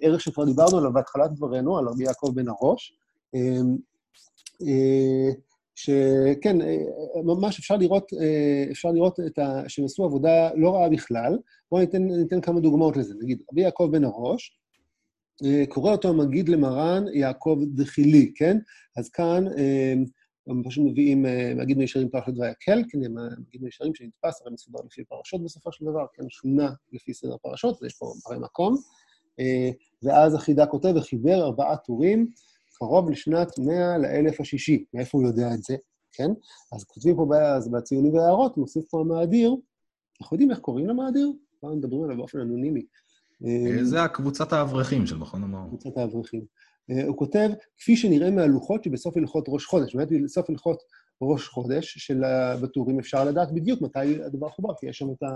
[0.00, 2.98] ערך שכבר דיברנו עליו בהתחלת דברינו, על רבי יעקב בן הראש.
[5.88, 6.76] אה, אה, שכן, אה,
[7.24, 9.62] ממש אפשר לראות, אה, אפשר לראות את ה...
[9.68, 11.38] שהם עשו עבודה לא רעה בכלל.
[11.70, 13.14] בואו ניתן, ניתן כמה דוגמאות לזה.
[13.22, 14.58] נגיד, רבי יעקב בן הראש,
[15.68, 18.58] קורא אותו המגיד למרן יעקב דחילי, כן?
[18.96, 19.44] אז כאן
[20.46, 25.04] הם פשוט מביאים מגיד מישרים פרשת ויקל, כן, הם מגיד מישרים שנתפס, הרי מסודר לפי
[25.04, 28.76] פרשות בסופו של דבר, כן, שונה לפי סדר פרשות, ויש פה הרי מקום.
[30.02, 32.30] ואז החידה כותב, וחיבר ארבעה טורים,
[32.78, 34.84] קרוב לשנת 100 לאלף השישי.
[34.94, 35.76] מאיפה הוא יודע את זה,
[36.12, 36.30] כן?
[36.72, 37.26] אז כותבים פה
[37.72, 39.56] בציונים והערות, מוסיף פה המאדיר.
[40.20, 41.32] אנחנו יודעים איך קוראים למאדיר?
[41.60, 42.86] כבר מדברים עליו באופן אנונימי.
[43.44, 45.68] אה, זה הקבוצת האברכים של מכון המאור.
[45.68, 46.44] קבוצת האברכים.
[46.90, 50.82] אה, הוא כותב, כפי שנראה מהלוחות שבסוף הלכות ראש חודש, באמת בסוף הלכות
[51.22, 52.22] ראש חודש של
[52.62, 55.26] בטורים אפשר לדעת בדיוק מתי הדבר חובר, כי יש שם את, ה...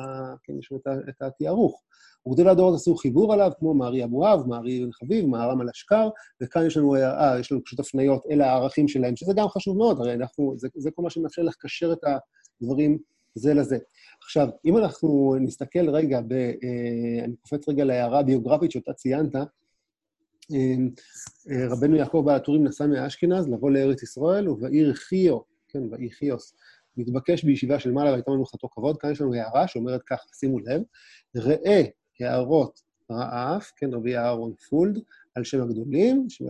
[0.42, 0.92] כן, יש שם את, ה...
[1.08, 1.82] את התיארוך.
[2.26, 6.08] וגדולי הדורות עשו חיבור עליו, כמו מארי אבואב, מארי בן חביב, מהר"ם על אשכר,
[6.42, 10.00] וכאן יש לנו, אה, יש לנו פשוט הפניות אל הערכים שלהם, שזה גם חשוב מאוד,
[10.00, 11.98] הרי אנחנו, זה, זה כל מה שמאפשר לקשר את
[12.62, 12.98] הדברים
[13.34, 13.78] זה לזה.
[14.22, 20.74] עכשיו, אם אנחנו נסתכל רגע, ב, אה, אני קופץ רגע להערה הביוגרפית שאותה ציינת, אה,
[21.50, 26.54] אה, רבנו יעקב בעל הטורים נסע מאשכנז לבוא לארץ ישראל, ובעיר חיו, כן, בעיר חיוס,
[26.96, 28.96] מתבקש בישיבה של מעלה והייתה מנוחתו כבוד.
[28.96, 30.82] כאן יש לנו הערה שאומרת כך, שימו לב,
[31.36, 31.82] ראה
[32.22, 32.80] הערות
[33.10, 34.98] רעף, כן, רבי אהרון פולד,
[35.34, 36.42] על שם הגדולים, ש...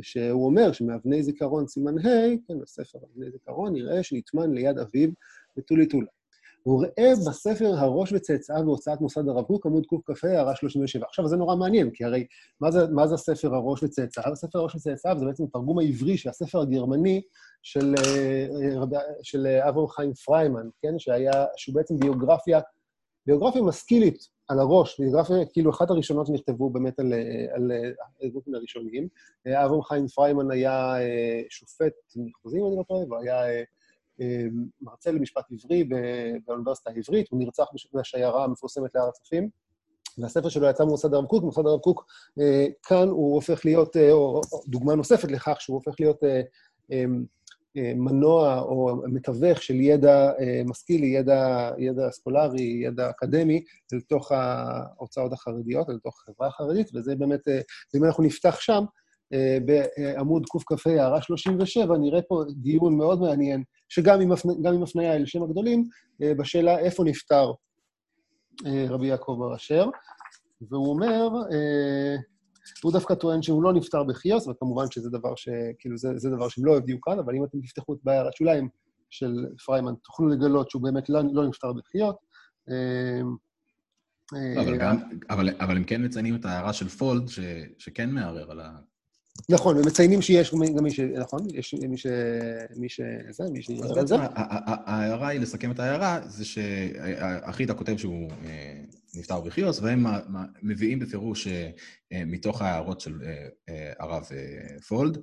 [0.00, 5.10] שהוא אומר שמאבני זיכרון סימן ה', כן, בספר אבני זיכרון, נראה שנטמן ליד אביו
[5.56, 6.06] בטולי טולה.
[6.62, 11.06] הוא ראה בספר הראש וצאצאיו בהוצאת מוסד הרב קוק, עמוד קכ"ה, הערה 37.
[11.06, 12.26] עכשיו, זה נורא מעניין, כי הרי
[12.60, 14.32] מה זה, מה זה הספר הראש וצאצאיו?
[14.32, 17.22] הספר הראש וצאצאיו זה בעצם התרגום העברי של הספר הגרמני
[17.62, 18.46] של, אה,
[19.22, 20.98] של אברהם חיים פריימן, כן?
[20.98, 22.60] שהיה, שהוא בעצם ביוגרפיה,
[23.26, 27.12] ביוגרפיה משכילית על הראש, ביוגרפיה, כאילו אחת הראשונות שנכתבו באמת על,
[27.54, 27.72] על
[28.20, 29.08] הארגונים הראשונים.
[29.46, 33.64] אברהם חיים פריימן היה אה, שופט מחוזי, אם אני לא טועה, והיה
[34.20, 34.44] אה,
[34.80, 35.88] מרצה למשפט עברי
[36.46, 39.48] באוניברסיטה העברית, הוא נרצח בשיירה המפורסמת להר הצופים.
[40.18, 42.06] והספר שלו יצא ממוסד הרב קוק, מוסד הרב קוק,
[42.82, 46.20] כאן הוא הופך להיות, או דוגמה נוספת לכך שהוא הופך להיות
[47.76, 50.30] מנוע או מתווך של ידע
[50.64, 57.48] משכיל, ידע, ידע סקולרי, ידע אקדמי, לתוך ההוצאות החרדיות, לתוך החברה החרדית, וזה באמת,
[57.96, 58.84] אם אנחנו נפתח שם,
[59.64, 65.88] בעמוד קכ"ה, הערה 37, נראה פה דיון מאוד מעניין, שגם עם הפניה אל שם הגדולים,
[66.20, 67.52] בשאלה איפה נפטר
[68.88, 69.86] רבי יעקב בר אשר.
[70.70, 71.28] והוא אומר,
[72.82, 75.48] הוא דווקא טוען שהוא לא נפטר בחיוס, וכמובן שזה דבר ש...
[75.78, 78.68] כאילו, זה, זה דבר שהם לא הביאו כאן, אבל אם אתם תפתחו את בהערת שוליים
[79.10, 82.16] של פריימן, תוכלו לגלות שהוא באמת לא, לא נפטר בחיוס.
[84.32, 84.96] אבל, גם,
[85.30, 87.40] אבל, אבל הם כן מציינים את ההערה של פולד, ש,
[87.78, 88.78] שכן מערער על ה...
[89.48, 91.00] נכון, ומציינים שיש גם מי ש...
[91.00, 91.40] נכון?
[91.54, 92.06] יש מי ש...
[92.76, 93.00] מי ש...
[93.30, 93.70] זה, מי ש...
[94.86, 98.30] ההערה היא, לסכם את ההערה, זה שאחיתה כותב שהוא
[99.14, 100.04] נפטר בחיוס, והם
[100.62, 101.48] מביאים בפירוש
[102.26, 103.18] מתוך ההערות של
[103.98, 104.24] הרב
[104.88, 105.18] פולד,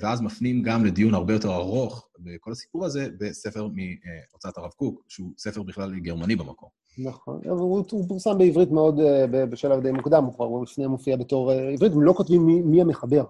[0.00, 5.32] ואז מפנים גם לדיון הרבה יותר ארוך בכל הסיפור הזה בספר מהוצאת הרב קוק, שהוא
[5.38, 6.70] ספר בכלל גרמני במקור.
[6.98, 11.52] נכון, אבל הוא, הוא פורסם בעברית מאוד, בשלב די מוקדם, הוא כבר לפני מופיע בתור
[11.52, 13.24] עברית, הם לא כותבים מי, מי המחבר.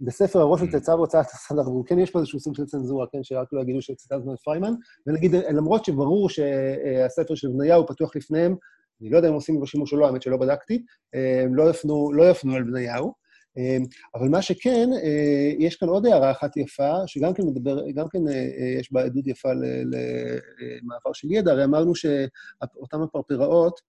[0.00, 3.48] בספר הראש של צאצא והוצאת הסדר, וכן יש פה איזשהו סוג של צנזורה, כן, שרק
[3.52, 4.72] לא יגידו שציטטנו את פריימן,
[5.06, 8.54] ונגיד, למרות שברור שהספר של בניהו פתוח לפניהם,
[9.00, 10.84] אני לא יודע אם עושים בו שימוש או לא, האמת שלא בדקתי,
[11.44, 13.12] הם לא יפנו, לא יפנו על בניהו,
[14.14, 14.88] אבל מה שכן,
[15.58, 18.18] יש כאן עוד הערה אחת יפה, שגם כן מדבר, גם כן
[18.78, 23.80] יש בה עדות יפה למעבר של ידע, הרי אמרנו שאותן הפרפראות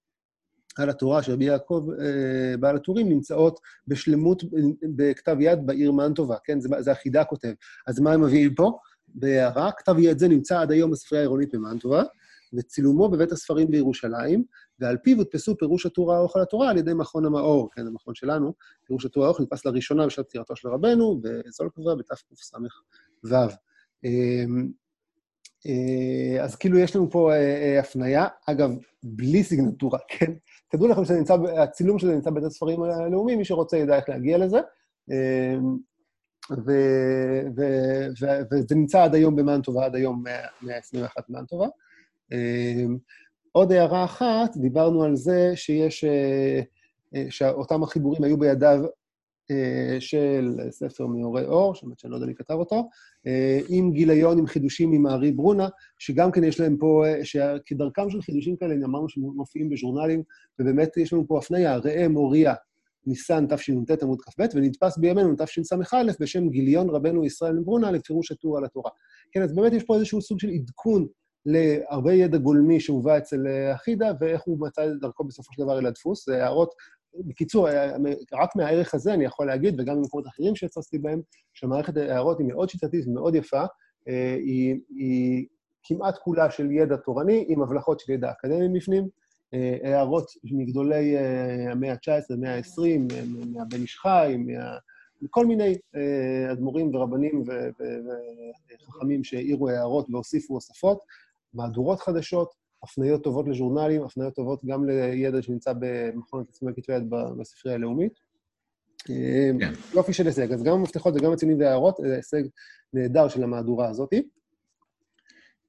[0.78, 1.88] על התורה של רבי יעקב
[2.60, 4.44] בעל הטורים נמצאות בשלמות
[4.96, 6.60] בכתב יד בעיר מנטובה, כן?
[6.60, 7.54] זה, זה החידה כותב.
[7.88, 8.78] אז מה הם מביאים פה?
[9.08, 12.04] בהערה, כתב יד זה נמצא עד היום בספרייה העירונית במנטובה,
[12.54, 14.44] וצילומו בבית הספרים בירושלים,
[14.80, 18.54] ועל פיו הודפסו פירוש הטור הארוך על התורה על ידי מכון המאור, כן, המכון שלנו.
[18.86, 22.36] פירוש הטור הארוך נדפס לראשונה בשעת פטירתו של רבנו, בזולקובה, בתקס"ו.
[26.42, 27.32] אז כאילו יש לנו פה
[27.80, 28.72] הפניה, אגב,
[29.04, 30.34] בלי סיגנטורה, כן?
[30.72, 34.60] תדעו לכם שהצילום שזה נמצא בבית הספרים הלאומי, מי שרוצה ידע איך להגיע לזה.
[38.52, 40.24] וזה נמצא עד היום במאנטובה, עד היום
[40.62, 41.68] 121 במאנטובה.
[43.60, 46.06] עוד הערה אחת, דיברנו על זה שיש,
[47.30, 48.80] שאותם החיבורים היו בידיו
[50.00, 52.90] של ספר מאורי אור, שאני לא יודע מי כתב אותו,
[53.70, 55.68] עם גיליון, עם חידושים ממערי ברונה,
[56.00, 60.24] שגם כן יש להם פה, שכדרכם של חידושים כאלה, אמרנו שמופיעים בז'ורנלים,
[60.60, 62.54] ובאמת יש לנו פה הפניה, ראה מוריה,
[63.06, 68.66] ניסן תשנ"ט עמוד כ"ב, ונדפס בימינו תשס"א בשם גיליון רבנו ישראל מברונה לפירוש הטור על
[68.66, 68.92] התורה.
[69.32, 71.08] כן, אז באמת יש פה איזשהו סוג של עדכון
[71.46, 75.86] להרבה ידע גולמי שהובא אצל אחידה, ואיך הוא מצא את דרכו בסופו של דבר אל
[75.86, 76.26] הדפוס.
[76.26, 76.74] זה הערות,
[77.20, 77.68] בקיצור,
[78.34, 81.22] רק מהערך הזה אני יכול להגיד, וגם במקומות אחרים שיצרתי בהם,
[81.54, 83.64] שהמערכת ההערות היא מאוד שיטתית ומאוד יפה,
[84.06, 85.46] היא, היא
[85.84, 89.08] כמעט כולה של ידע תורני, עם הבלחות של ידע אקדמי בפנים,
[89.84, 91.18] הערות מגדולי
[91.72, 93.14] המאה ה-19, המאה ה-20,
[93.54, 94.38] מהבן איש חי,
[95.22, 95.78] מכל מיני
[96.52, 97.44] אדמו"רים ורבנים
[98.88, 101.00] וחכמים שהעירו הערות והוסיפו הוספות.
[101.54, 107.04] מהדורות חדשות, הפניות טובות לז'ורנלים, הפניות טובות גם לידע שנמצא במכון התצמימי כתבי יד
[107.40, 108.14] בספרייה הלאומית.
[109.60, 109.74] כן.
[109.94, 110.52] יופי של הישג.
[110.52, 112.44] אז גם המפתחות וגם הציונים וההערות, זה הישג
[112.94, 114.10] נהדר של המהדורה הזאת.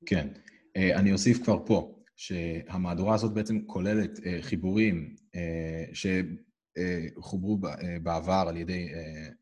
[0.06, 0.28] כן.
[0.76, 5.14] אני אוסיף כבר פה, שהמהדורה הזאת בעצם כוללת חיבורים
[5.92, 7.58] שחוברו
[8.02, 8.88] בעבר על ידי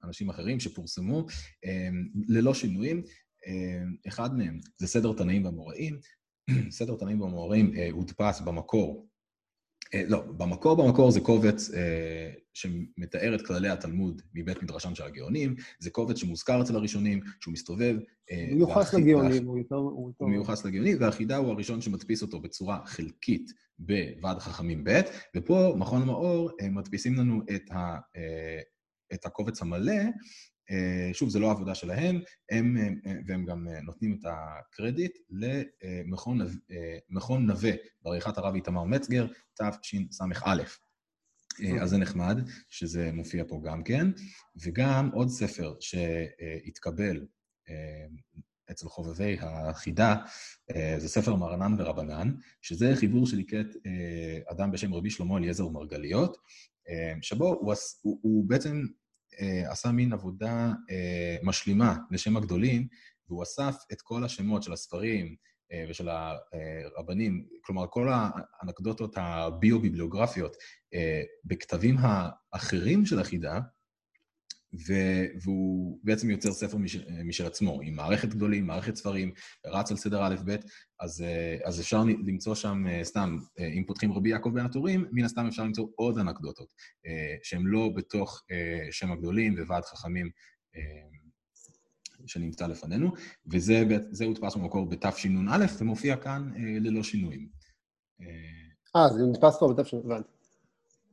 [0.04, 1.26] אנשים אחרים שפורסמו
[2.28, 3.02] ללא שינויים.
[4.08, 5.98] אחד מהם זה סדר תנאים והמוראים,
[6.70, 9.08] סדר תנאים והמאמרים הודפס במקור.
[10.08, 11.70] לא, במקור במקור זה קובץ
[12.54, 17.96] שמתאר את כללי התלמוד מבית מדרשם של הגאונים, זה קובץ שמוזכר אצל הראשונים, שהוא מסתובב...
[18.50, 19.76] הוא מיוחס לגאונים, הוא יותר...
[19.76, 25.00] הוא מיוחס לגאונים, והחידה הוא הראשון שמדפיס אותו בצורה חלקית בוועד חכמים ב',
[25.36, 27.42] ופה, מכון מאור, מדפיסים לנו
[29.14, 30.02] את הקובץ המלא,
[31.12, 32.76] שוב, זו לא עבודה שלהם, הם,
[33.26, 35.18] והם גם נותנים את הקרדיט
[37.10, 37.70] למכון נווה
[38.02, 39.26] בעריכת הרב איתמר מצגר,
[39.82, 40.62] תשס"א.
[41.80, 44.06] אז זה נחמד שזה מופיע פה גם כן,
[44.64, 47.26] וגם עוד ספר שהתקבל
[48.70, 50.16] אצל חובבי החידה,
[50.98, 53.66] זה ספר מרנן ורבנן, שזה חיבור שליקט
[54.50, 56.36] אדם בשם רבי שלמה אליעזר מרגליות,
[57.22, 58.82] שבו הוא, הוא, הוא בעצם
[59.66, 60.72] עשה מין עבודה
[61.42, 62.86] משלימה לשם הגדולים,
[63.28, 65.36] והוא אסף את כל השמות של הספרים
[65.88, 70.56] ושל הרבנים, כלומר, כל האנקדוטות הביו-ביבליוגרפיות
[71.44, 73.60] בכתבים האחרים של החידה,
[75.42, 76.76] והוא בעצם יוצר ספר
[77.24, 79.32] משל עצמו, עם מערכת גדולים, מערכת ספרים,
[79.66, 80.56] רץ על סדר א'-ב',
[81.00, 81.24] אז,
[81.64, 83.38] אז אפשר למצוא שם, סתם,
[83.78, 86.72] אם פותחים רבי יעקב בין הטורים, מן הסתם אפשר למצוא עוד אנקדוטות,
[87.42, 88.42] שהן לא בתוך
[88.90, 90.30] שם הגדולים וועד חכמים
[92.26, 93.12] שנמצא לפנינו,
[93.52, 93.84] וזה
[94.24, 97.48] הודפס במקור בתשנ"א ומופיע כאן ללא שינויים.
[98.96, 100.37] אה, זה נדפס כבר בתשנ"א.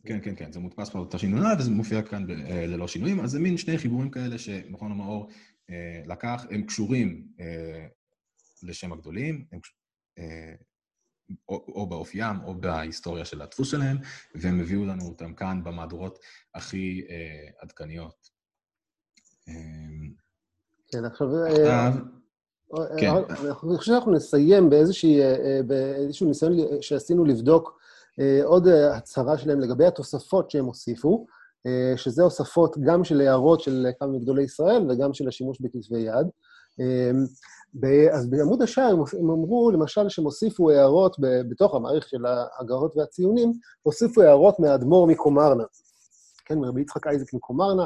[0.06, 3.40] כן, כן, כן, זה מודפס כבר בתשנ"א וזה מופיע כאן ב- ללא שינויים, אז זה
[3.40, 5.30] מין שני חיבורים כאלה שמכון המאור
[5.70, 7.88] אה, לקח, הם קשורים אה,
[8.64, 9.60] לשם הגדולים, הם,
[10.18, 10.54] אה,
[11.50, 13.98] או, או באופיים או בהיסטוריה של הדפוס שלהם,
[14.36, 16.20] והם הביאו לנו אותם כאן במהדורות
[16.56, 18.30] הכי אה, עדכניות.
[20.88, 21.28] כן, עכשיו...
[22.72, 23.34] עכשיו כן.
[23.68, 24.70] אני חושב שאנחנו נסיים
[25.68, 27.80] באיזשהו ניסיון שעשינו לבדוק
[28.44, 31.26] עוד הצהרה שלהם לגבי התוספות שהם הוסיפו,
[31.96, 36.28] שזה הוספות גם של הערות של כמה מגדולי ישראל וגם של השימוש בכתבי יד.
[38.14, 44.22] אז בעמוד השער הם אמרו, למשל, שהם הוסיפו הערות בתוך המערכת של ההגהות והציונים, הוסיפו
[44.22, 45.64] הערות מהאדמו"ר מקומרנה,
[46.46, 47.86] כן, מרבי יצחק אייזק מקומרנה,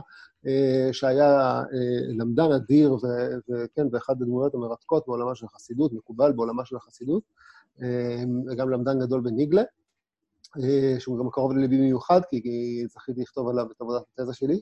[0.92, 1.62] שהיה
[2.18, 7.24] למדן אדיר, וכן, ואחת הדמויות המרתקות בעולמה של החסידות, מקובל בעולמה של החסידות,
[8.48, 9.64] וגם למדן גדול בניגלה.
[11.00, 14.60] שהוא גם קרוב לליבי מיוחד, כי זכיתי לכתוב עליו את עבודת התזה שלי.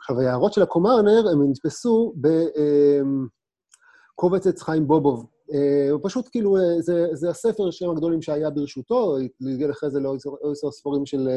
[0.00, 2.14] עכשיו, ההערות של הקומרנר, הם נתפסו
[4.14, 5.26] בקובץ עץ חיים בובוב.
[6.02, 11.28] פשוט כאילו, זה, זה הספר שם הגדולים שהיה ברשותו, התגלגל אחרי זה לעשר ספרים של,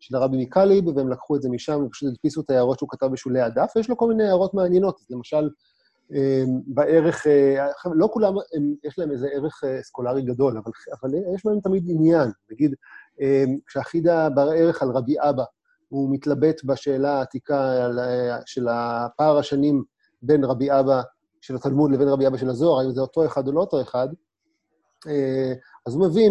[0.00, 3.40] של הרבי מקליב, והם לקחו את זה משם ופשוט הדפיסו את ההערות שהוא כתב בשולי
[3.40, 5.00] הדף, ויש לו כל מיני הערות מעניינות.
[5.10, 5.50] למשל,
[6.66, 11.46] בערך, אה, לא כולם, הם, יש להם איזה ערך אה, סקולרי גדול, אבל, אבל יש
[11.46, 12.30] להם תמיד עניין.
[12.50, 12.74] נגיד,
[13.20, 15.44] אמ, כשהחידה בערך על רבי אבא,
[15.88, 19.84] הוא מתלבט בשאלה העתיקה אה, של הפער השנים
[20.22, 21.02] בין רבי אבא
[21.40, 24.08] של התלמוד לבין רבי אבא של הזוהר, האם זה אותו אחד או לא אותו אחד,
[25.86, 26.30] אז הוא מביא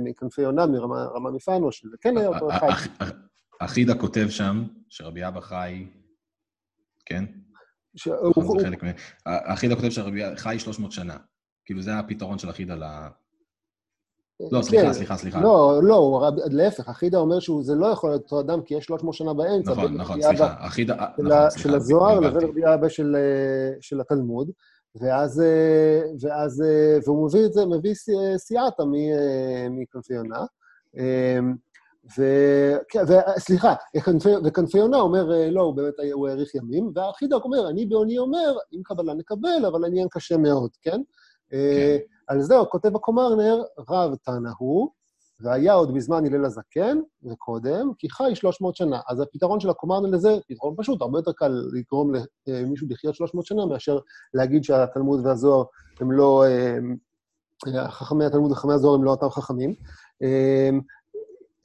[0.00, 2.68] מכנפי יונה, מרמה מפנו, שזה כן היה אותו אחד.
[3.60, 5.86] החידה כותב שם שרבי אבא חי,
[7.06, 7.24] כן?
[7.96, 8.60] שהוא...
[8.60, 8.86] זה חלק מ...
[9.26, 11.16] החידה כותב שהרבי חי 300 שנה.
[11.64, 12.84] כאילו, זה הפתרון של החידה ל...
[14.52, 14.92] לא, סליחה, כן.
[14.92, 15.40] סליחה, סליחה.
[15.40, 19.34] לא, לא, להפך, החידה אומר שזה לא יכול להיות אותו אדם, כי יש 300 שנה
[19.34, 19.72] באמצע.
[19.72, 20.94] נכון, נכון, סליחה, החידה...
[20.94, 21.58] נכון, סליחה.
[21.58, 22.88] של הזוהר לבין רבי אבא
[23.80, 24.50] של התלמוד,
[25.00, 25.42] ואז,
[26.20, 26.62] ואז,
[27.04, 27.94] והוא מביא את זה, מביא
[28.36, 28.82] סייעתא
[29.70, 30.44] מכנפי יונה.
[33.36, 33.74] וסליחה,
[34.44, 38.56] וכנפי יונה אומר, אה, לא, הוא באמת, הוא האריך ימים, והחידוק אומר, אני בעוני אומר,
[38.72, 41.00] אם קבלה נקבל, אבל העניין קשה מאוד, כן?
[41.52, 42.04] אה, כן.
[42.28, 44.90] על זה כותב הקומרנר, רב תנא הוא,
[45.40, 49.00] והיה עוד בזמן הלל הזקן, וקודם, כי חי 300 שנה.
[49.08, 52.12] אז הפתרון של הקומרנר לזה, פתרון פשוט, הרבה יותר קל לגרום
[52.46, 53.98] למישהו לחיות 300 שנה, מאשר
[54.34, 55.64] להגיד שהתלמוד והזוהר
[56.00, 56.44] הם לא...
[57.88, 59.74] חכמי התלמוד וחכמי הזוהר הם לא אותם חכמים.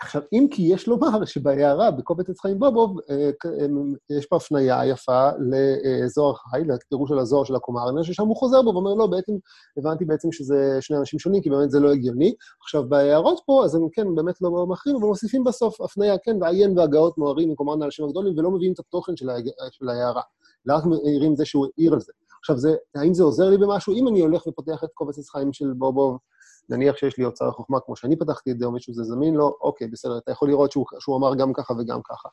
[0.01, 3.29] עכשיו, אם כי יש לומר שבהערה, בקובץ עץ חיים בובוב, אה,
[4.09, 8.69] יש פה הפנייה יפה לזוהר חי, לתירוש של הזוהר של הקומרנר, ששם הוא חוזר בו
[8.69, 9.33] ואומר, לא, בעצם,
[9.77, 12.33] הבנתי בעצם שזה שני אנשים שונים, כי באמת זה לא הגיוני.
[12.61, 16.77] עכשיו, בהערות פה, אז הם כן, באמת לא מכריעים, אבל מוסיפים בסוף הפנייה, כן, ועיין
[16.77, 20.21] והגאות מוארים מקומרנר אנשים הגדולים, ולא מביאים את התוכן של ההערה.
[20.69, 22.11] רק מעירים זה שהוא העיר על זה.
[22.39, 23.93] עכשיו, זה, האם זה עוזר לי במשהו?
[23.93, 26.17] אם אני הולך ופותח את קובץ עץ חיים של בובוב,
[26.69, 29.57] נניח שיש לי אוצר החוכמה כמו שאני פתחתי את זה, או מישהו זה זמין לו,
[29.61, 32.29] אוקיי, בסדר, אתה יכול לראות שהוא, שהוא אמר גם ככה וגם ככה.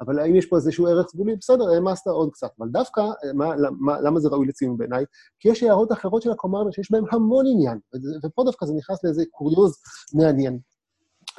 [0.00, 1.36] אבל האם יש פה איזשהו ערך סגולי?
[1.36, 2.50] בסדר, העמסת עוד קצת.
[2.58, 3.02] אבל דווקא,
[3.34, 5.04] מה, למה, למה זה ראוי לציון בעיניי?
[5.40, 7.78] כי יש הערות אחרות של הקומרנר שיש בהן המון עניין,
[8.24, 9.76] ופה דווקא זה נכנס לאיזה קוריוז
[10.14, 10.58] מעניין.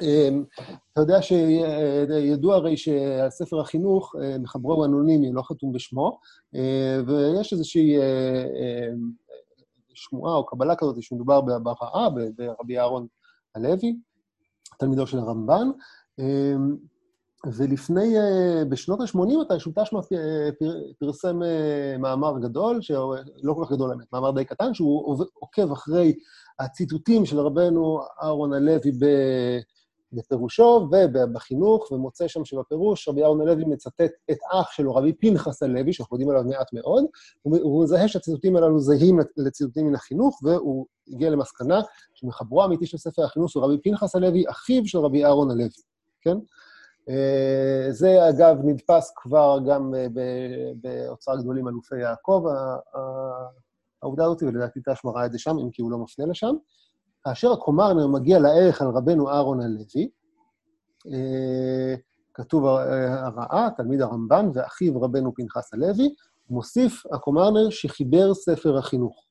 [0.02, 0.44] אמ,
[0.92, 6.18] אתה יודע שידוע הרי שהספר החינוך, אה, מחברו הוא אנונימי, לא חתום בשמו,
[6.54, 8.44] אה, ויש איזושהי אה,
[9.94, 13.06] שמועה או קבלה כזאת שמדובר ברעה, ברבי אהרון
[13.54, 13.96] הלוי,
[14.78, 15.68] תלמידו של הרמב"ן.
[16.18, 16.76] אמ,
[17.46, 19.94] ולפני, אה, בשנות ה-80, אתה שותש
[20.98, 26.14] פרסם אה, מאמר גדול, שלא כל כך גדול האמת, מאמר די קטן, שהוא עוקב אחרי
[26.58, 28.92] הציטוטים של רבנו אהרון הלוי
[30.12, 35.92] בפירושו ובחינוך, ומוצא שם שבפירוש רבי אהרון הלוי מצטט את אח שלו, רבי פנחס הלוי,
[35.92, 37.04] שאנחנו יודעים עליו מעט מאוד,
[37.42, 41.80] הוא מזהה שהציטוטים הללו זהים לציטוטים מן החינוך, והוא הגיע למסקנה
[42.14, 45.68] שמחברו האמיתי של ספר החינוך הוא רבי פנחס הלוי, אחיו של רבי אהרון הלוי,
[46.20, 46.36] כן?
[47.08, 50.06] אה, זה, אגב, נדפס כבר גם אה,
[50.74, 52.44] באוצר גדולים אלופי יעקב,
[54.02, 56.54] העובדה הזאת, ולדעתי תש מראה את זה שם, אם כי הוא לא מפנה לשם.
[57.24, 60.10] כאשר הקומרנר מגיע לערך על רבנו אהרון הלוי,
[61.06, 61.94] אה,
[62.34, 66.14] כתוב הרעה, תלמיד הרמב"ן ואחיו רבנו פנחס הלוי,
[66.50, 69.26] מוסיף הקומרנר שחיבר ספר החינוך.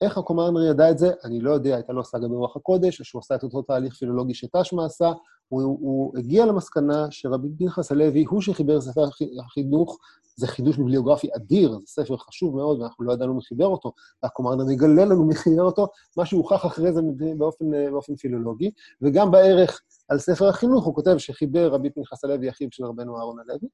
[0.00, 1.10] איך הקומרנר ידע את זה?
[1.24, 4.34] אני לא יודע, הייתה לו סאגה ברוח הקודש, או שהוא עשה את אותו תהליך פילולוגי
[4.34, 5.12] שתשמע עשה,
[5.48, 9.04] הוא, הוא הגיע למסקנה שרבי פנחס הלוי הוא שחיבר ספר
[9.46, 9.98] החינוך,
[10.36, 13.92] זה חידוש ביבליוגרפי אדיר, זה ספר חשוב מאוד, ואנחנו לא ידענו מי חיבר אותו,
[14.22, 15.86] והקומרנר מגלה לנו מי חיבר אותו,
[16.16, 17.00] מה שהוכח אחרי זה
[17.38, 18.70] באופן, באופן פילולוגי,
[19.02, 23.36] וגם בערך על ספר החינוך הוא כותב שחיבר רבי פנחס הלוי, אחיו של רבנו אהרון
[23.38, 23.68] הלוי.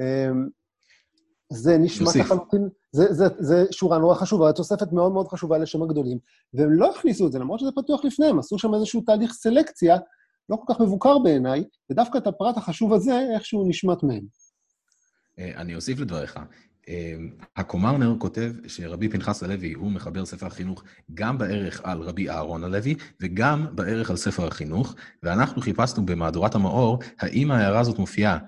[0.00, 0.48] אמ,
[1.52, 6.18] זה נשמע לחלוטין, זה, זה, זה שורה נורא חשובה, תוספת מאוד מאוד חשובה לשם הגדולים,
[6.54, 9.96] והם לא הכניסו את זה, למרות שזה פתוח לפניהם, עשו שם איזשהו תהליך סלקציה,
[10.48, 14.24] לא כל כך מבוקר בעיניי, ודווקא את הפרט החשוב הזה, איכשהו נשמט מהם.
[15.38, 16.38] אה, אני אוסיף לדבריך.
[16.88, 17.14] אה,
[17.56, 20.82] הקומרנר כותב שרבי פנחס הלוי הוא מחבר ספר החינוך
[21.14, 26.98] גם בערך על רבי אהרון הלוי וגם בערך על ספר החינוך, ואנחנו חיפשנו במהדורת המאור
[27.20, 28.38] האם ההערה הזאת מופיעה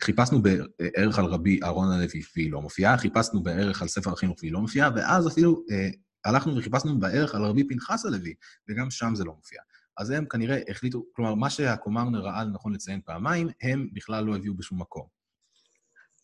[0.00, 4.52] חיפשנו בערך על רבי אהרון הלוי והיא לא מופיעה, חיפשנו בערך על ספר החינוך והיא
[4.52, 5.88] לא מופיעה, ואז אפילו אה,
[6.24, 8.34] הלכנו וחיפשנו בערך על רבי פנחס הלוי,
[8.68, 9.60] וגם שם זה לא מופיע.
[9.96, 14.54] אז הם כנראה החליטו, כלומר, מה שהקומרנר ראה לנכון לציין פעמיים, הם בכלל לא הביאו
[14.54, 15.04] בשום מקום.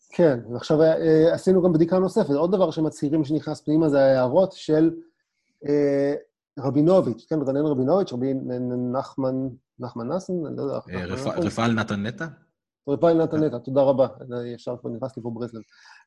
[0.09, 2.29] כן, ועכשיו אה, עשינו גם בדיקה נוספת.
[2.29, 4.91] עוד דבר שמצהירים שנכנס פנימה זה ההערות של
[5.67, 6.13] אה,
[6.59, 8.33] רבינוביץ', כן, רנן רבינוביץ', רבי
[8.91, 9.35] נחמן,
[9.79, 10.79] נחמן נסן, אני לא יודע.
[11.37, 12.27] רפאל נתן נטע?
[12.87, 14.07] רפאל נתן נטע, תודה רבה.
[14.55, 15.61] ישר כבר נכנסתי פה ברסלב.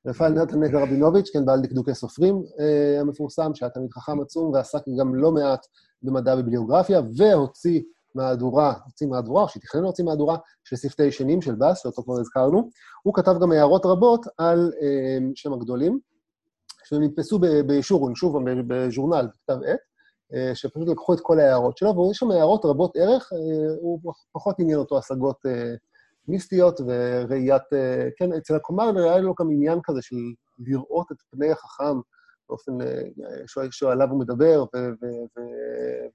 [0.06, 4.82] רפאל נתן נטע רבינוביץ', כן, בעל דקדוקי סופרים אה, המפורסם, שהיה תמיד חכם עצום ועסק
[4.98, 5.66] גם לא מעט
[6.02, 7.82] במדע וביבליוגרפיה, והוציא
[8.14, 12.70] מהדורה, הוציא מהדורה, או שתכנן להוציא מהדורה, של שפתי ישנים של בס, שאותו כבר הזכרנו.
[13.02, 15.98] הוא כתב גם הערות רבות על אה, שם הגדולים,
[16.84, 19.78] שנתפסו בישורון, שוב, בז'ורנל, בכתב עת,
[20.34, 23.32] אה, שפשוט לקחו את כל ההערות שלו, ויש שם הערות רבות ערך,
[23.80, 24.00] הוא
[24.32, 25.36] פחות עניין אותו השגות
[26.28, 27.62] מיסטיות וראיית...
[28.16, 30.16] כן, אצל הקומר היה לו גם עניין כזה של
[30.58, 32.00] לראות את פני החכם
[32.48, 32.72] באופן
[33.70, 34.64] שעליו הוא מדבר,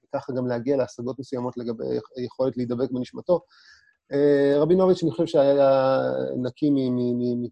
[0.08, 1.84] וככה גם להגיע להשגות מסוימות לגבי
[2.16, 3.42] היכולת להידבק בנשמתו.
[4.58, 6.00] רבינוביץ', אני חושב שהיה
[6.38, 6.70] נקי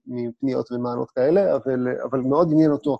[0.07, 2.97] מפניות ומענות כאלה, אבל, אבל מאוד עניין אותו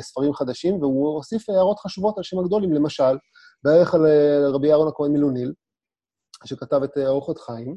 [0.00, 3.18] ספרים חדשים, והוא הוסיף הערות חשובות על שם הגדולים, למשל,
[3.64, 4.06] בערך על
[4.54, 5.52] רבי אהרון הכהן מילוניל,
[6.44, 7.76] שכתב את ארוחות חיים,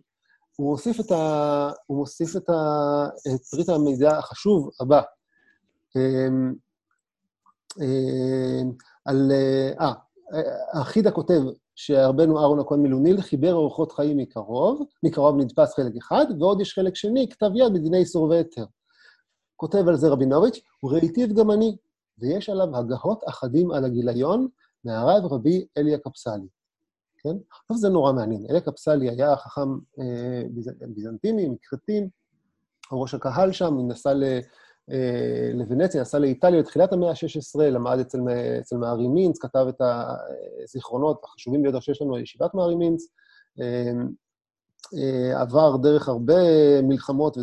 [0.59, 1.71] הוא מוסיף את, ה...
[1.85, 2.53] הוא מוסיף את, ה...
[3.35, 5.01] את פריט המידע החשוב הבא.
[5.95, 6.53] אמ,
[7.81, 8.71] אמ,
[9.05, 9.31] על...
[9.79, 9.93] אה,
[10.73, 11.41] החידה כותב
[11.75, 16.95] שהרבנו אהרון הכהן מלוניל חיבר אורחות חיים מקרוב, מקרוב נדפס חלק אחד, ועוד יש חלק
[16.95, 18.65] שני, כתב יד בדיני סורבי היתר.
[19.55, 21.77] כותב על זה רבינוביץ', וראיתיו גם אני,
[22.17, 24.47] ויש עליו הגהות אחדים על הגיליון,
[24.85, 26.47] מהרב רבי אליה קפסלי.
[27.23, 27.37] כן?
[27.61, 28.45] עכשיו זה נורא מעניין.
[28.49, 30.43] אלק אפסלי היה חכם אה,
[30.87, 32.07] ביזנטיני, מכרתים,
[32.91, 34.23] ראש הקהל שם, הוא נסע ל,
[34.91, 38.19] אה, לוונציה, נסע לאיטליה בתחילת המאה ה-16, למד אצל,
[38.59, 39.81] אצל מארי מינץ, כתב את
[40.63, 43.01] הזיכרונות החשובים ביותר שיש לנו על ישיבת מארי מינץ,
[44.97, 46.41] אה, עבר דרך הרבה
[46.83, 47.37] מלחמות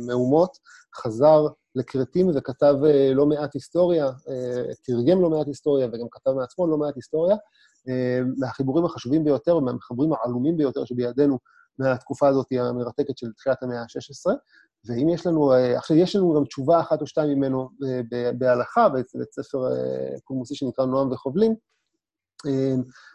[0.00, 0.58] ומהומות,
[0.96, 6.66] חזר לכרתים וכתב אה, לא מעט היסטוריה, אה, תרגם לא מעט היסטוריה וגם כתב מעצמו
[6.66, 7.36] לא מעט היסטוריה.
[7.88, 11.38] אה, מהחיבורים החשובים ביותר ומהמחברים העלומים ביותר שבידינו
[11.78, 14.34] מהתקופה הזאת המרתקת של תחילת המאה ה-16.
[14.88, 17.68] ואם יש לנו, עכשיו יש לנו גם תשובה אחת או שתיים ממנו
[18.38, 19.58] בהלכה, בית ספר
[20.24, 21.54] קומוסי שנקרא נועם וחובלים,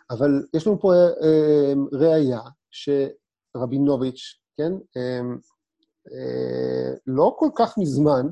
[0.10, 0.94] אבל יש לנו פה
[1.92, 2.40] ראייה
[2.72, 4.72] שרבינוביץ', כן,
[7.08, 8.28] לא כל כך מזמן,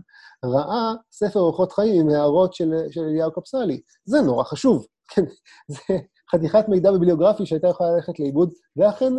[0.45, 3.81] ראה ספר אורחות חיים עם הערות של, של אליהו קפסלי.
[4.05, 5.23] זה נורא חשוב, כן?
[5.67, 5.99] זה
[6.31, 9.13] חתיכת מידע ביבליוגרפי שהייתה יכולה ללכת לאיבוד, ואכן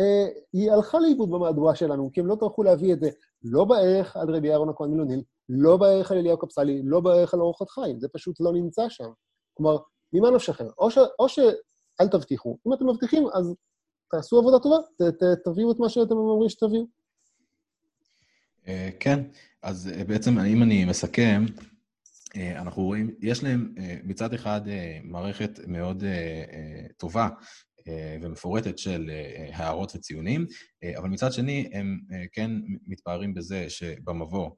[0.00, 3.10] אה, היא הלכה לאיבוד במהדורה שלנו, כי הם לא טרחו להביא את זה
[3.44, 7.40] לא בערך על רבי אהרון הכהן מילוניל, לא בערך על אליהו קפסלי, לא בערך על
[7.40, 9.10] אורחות חיים, זה פשוט לא נמצא שם.
[9.54, 9.78] כלומר,
[10.12, 10.66] ממה נפשכם?
[10.78, 13.54] או, ש, או שאל תבטיחו, אם אתם מבטיחים, אז
[14.10, 16.84] תעשו עבודה טובה, ת, ת, תביאו את מה שאתם אומרים שתביאו.
[18.70, 19.20] אה, כן,
[19.62, 21.44] אז אה, בעצם אם אני מסכם,
[22.36, 24.60] אה, אנחנו רואים, יש להם מצד אחד
[25.04, 26.04] מערכת מאוד
[26.96, 27.28] טובה
[28.22, 29.10] ומפורטת של
[29.52, 30.46] הערות וציונים,
[30.98, 32.00] אבל מצד שני הם
[32.32, 32.50] כן
[32.86, 34.50] מתפארים בזה שבמבוא,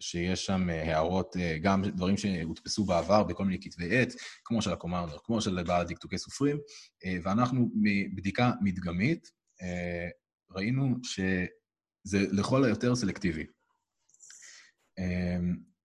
[0.00, 4.12] שיש שם הערות, גם דברים שהודפסו בעבר בכל מיני כתבי עת,
[4.44, 6.58] כמו של הקומרנר, כמו של בעל דקדוקי סופרים,
[7.22, 9.30] ואנחנו מבדיקה מדגמית
[10.50, 10.94] ראינו
[12.06, 13.46] שזה לכל היותר סלקטיבי.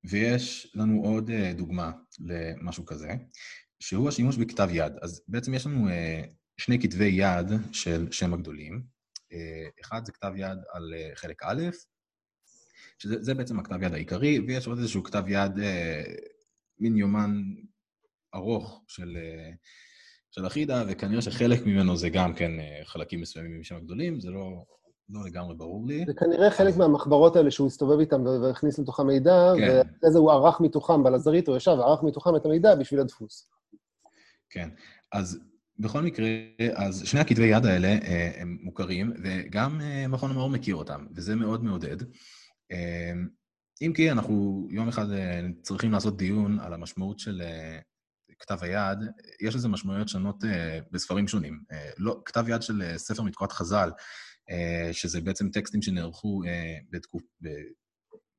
[0.04, 3.10] ויש לנו עוד אה, דוגמה למשהו כזה,
[3.80, 4.94] שהוא השימוש בכתב יד.
[5.02, 6.24] אז בעצם יש לנו אה,
[6.58, 9.02] שני כתבי יד של שם הגדולים,
[9.82, 11.62] אחד זה כתב יד על חלק א',
[13.00, 15.52] שזה בעצם הכתב יד העיקרי, ויש עוד איזשהו כתב יד,
[16.80, 17.44] מין יומן
[18.36, 19.18] ארוך של,
[20.32, 22.52] של החידה, וכנראה שחלק ממנו זה גם כן
[22.84, 24.66] חלקים מסוימים משם הגדולים, זה לא,
[25.12, 26.04] לא לגמרי ברור לי.
[26.08, 29.68] זה כנראה חלק מהמחברות האלה שהוא הסתובב איתם והכניס לתוכם מידע, כן.
[29.70, 33.50] ואחרי זה הוא ערך מתוכם, בלזרית הוא ישב וערך מתוכם את המידע בשביל הדפוס.
[34.50, 34.70] כן,
[35.12, 35.40] אז
[35.80, 36.28] בכל מקרה,
[36.76, 41.36] אז שני הכתבי יד האלה אה, הם מוכרים, וגם אה, מכון המאור מכיר אותם, וזה
[41.36, 41.98] מאוד מעודד.
[42.72, 43.14] אה,
[43.82, 45.06] אם כי אנחנו יום אחד
[45.62, 47.42] צריכים לעשות דיון על המשמעות של
[48.40, 48.98] כתב היד,
[49.42, 50.44] יש לזה משמעויות שונות
[50.92, 51.64] בספרים שונים.
[51.98, 53.92] לא, כתב יד של ספר מתקורת חז"ל,
[54.92, 56.42] שזה בעצם טקסטים שנערכו
[56.90, 57.24] בתקופ...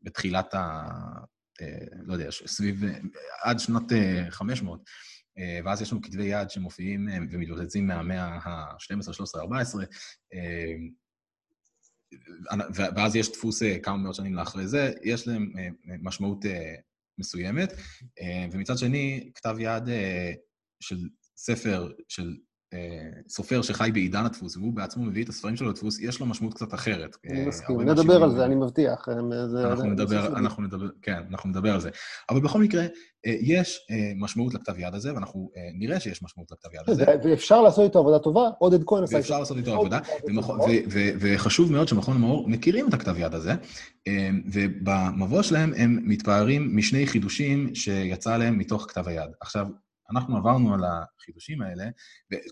[0.02, 0.82] בתחילת ה...
[2.02, 2.82] לא יודע, סביב,
[3.44, 3.92] עד שנות
[4.30, 4.82] 500,
[5.38, 9.84] אה, ואז יש לנו כתבי יד שמופיעים אה, ומתבוצצים מהמאה ה-12, 13, 14,
[12.74, 15.52] ואז יש דפוס אה, כמה מאות שנים לאחרי זה, יש להם
[15.84, 16.44] משמעות
[17.18, 17.72] מסוימת.
[18.52, 19.82] ומצד שני, כתב יד
[20.80, 22.36] של ספר של
[23.28, 26.74] סופר שחי בעידן הדפוס, והוא בעצמו מביא את הספרים שלו לדפוס, יש לו משמעות קצת
[26.74, 27.16] אחרת.
[27.30, 29.08] אני מסכים, נדבר על זה, אני מבטיח.
[29.08, 31.90] אנחנו נדבר, אנחנו נדבר, כן, אנחנו נדבר על זה.
[32.30, 32.86] אבל בכל מקרה,
[33.24, 37.04] יש משמעות לכתב יד הזה, ואנחנו נראה שיש משמעות לכתב יד הזה.
[37.24, 39.16] ואפשר לעשות איתו עבודה טובה, עודד כהן עשה.
[39.16, 39.98] ואפשר לעשות איתו עבודה,
[41.20, 43.52] וחשוב מאוד שמכון המאור מכירים את הכתב יד הזה,
[44.52, 49.30] ובמבוא שלהם הם מתפארים משני חידושים שיצא להם מתוך כתב היד.
[49.40, 49.66] עכשיו,
[50.10, 51.84] אנחנו עברנו על החידושים האלה,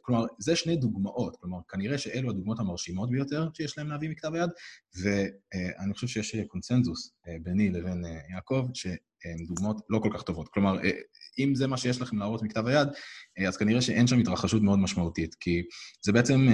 [0.02, 4.50] כלומר, זה שני דוגמאות, כלומר, כנראה שאלו הדוגמאות המרשימות ביותר שיש להם להביא מכתב היד,
[5.02, 10.48] ואני חושב שיש קונצנזוס אה, ביני לבין אה, יעקב, שהן דוגמאות לא כל כך טובות.
[10.48, 10.90] כלומר, אה,
[11.38, 12.88] אם זה מה שיש לכם להראות מכתב היד,
[13.48, 15.62] אז כנראה שאין שם התרחשות מאוד משמעותית, כי
[16.02, 16.48] זה בעצם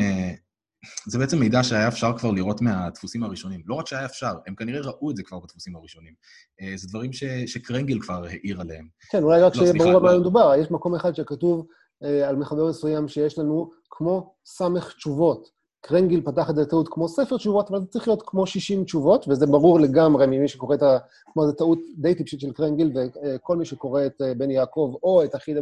[1.07, 3.61] זה בעצם מידע שהיה אפשר כבר לראות מהדפוסים הראשונים.
[3.67, 6.15] לא רק שהיה אפשר, הם כנראה ראו את זה כבר בדפוסים הראשונים.
[6.61, 8.89] אה, זה דברים ש, שקרנגל כבר העיר עליהם.
[9.11, 10.21] כן, אולי רק לא, שיהיה ברור על מה לא.
[10.21, 10.53] מדובר.
[10.59, 11.67] יש מקום אחד שכתוב
[12.05, 15.57] אה, על מחבר מסוים שיש לנו כמו סמך תשובות.
[15.81, 19.29] קרנגיל פתח את זה טעות כמו ספר תשובות, אבל זה צריך להיות כמו 60 תשובות,
[19.29, 20.99] וזה ברור לגמרי ממי שקורא את ה...
[21.33, 25.25] כלומר, זו טעות די טיפשית של קרנגיל, וכל מי שקורא את אה, בן יעקב או
[25.25, 25.61] את החידה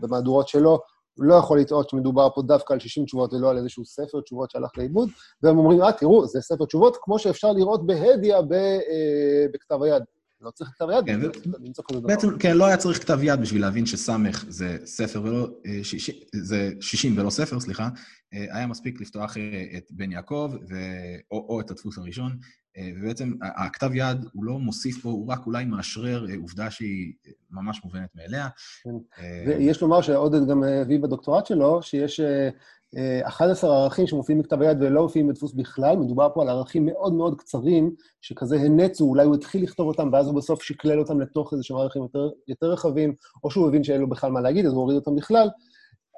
[0.00, 0.80] במהדורות שלו,
[1.18, 4.70] לא יכול לטעות שמדובר פה דווקא על 60 תשובות ולא על איזשהו ספר תשובות שהלך
[4.78, 5.08] לאיבוד,
[5.42, 10.02] והם אומרים, אה, תראו, זה ספר תשובות, כמו שאפשר לראות בהדיא אה, בכתב היד.
[10.42, 11.20] לא צריך כתב יד, כן.
[12.02, 15.48] בעצם, כן, לא היה צריך כתב יד בשביל להבין שסמך זה ספר ולא...
[15.66, 15.80] אה,
[16.32, 17.88] זה 60 ולא ספר, סליחה.
[18.32, 19.36] היה מספיק לפתוח
[19.76, 20.54] את בן יעקב,
[21.30, 22.36] או את הדפוס הראשון,
[22.76, 27.12] אה, ובעצם הכתב יד, הוא לא מוסיף פה, הוא רק אולי מאשרר אה, עובדה שהיא
[27.26, 28.48] אה, ממש מובנת מאליה.
[28.84, 28.90] כן.
[29.46, 32.20] ויש לומר שעודד גם הביא בדוקטורט שלו, שיש
[33.22, 37.38] 11 ערכים שמופיעים בכתב היד ולא מופיעים בדפוס בכלל, מדובר פה על ערכים מאוד מאוד
[37.38, 41.62] קצרים, שכזה הנצו, אולי הוא התחיל לכתוב אותם, ואז הוא בסוף שקלל אותם לתוך איזה
[41.64, 43.14] שהם ערכים יותר, יותר רחבים,
[43.44, 45.48] או שהוא הבין שאין לו בכלל מה להגיד, אז הוא הוריד אותם בכלל.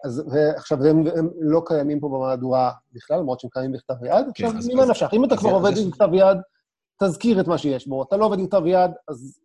[0.04, 4.26] אז, ועכשיו, הם, הם לא קיימים פה במהדורה בכלל, למרות שהם קיימים בכתב יד.
[4.34, 5.10] כן, עכשיו, ממה נפשך?
[5.12, 6.36] אם אתה כבר עובד עם כתב יד,
[7.02, 8.02] תזכיר את מה שיש בו.
[8.02, 9.38] אתה לא עובד עם כתב יד, אז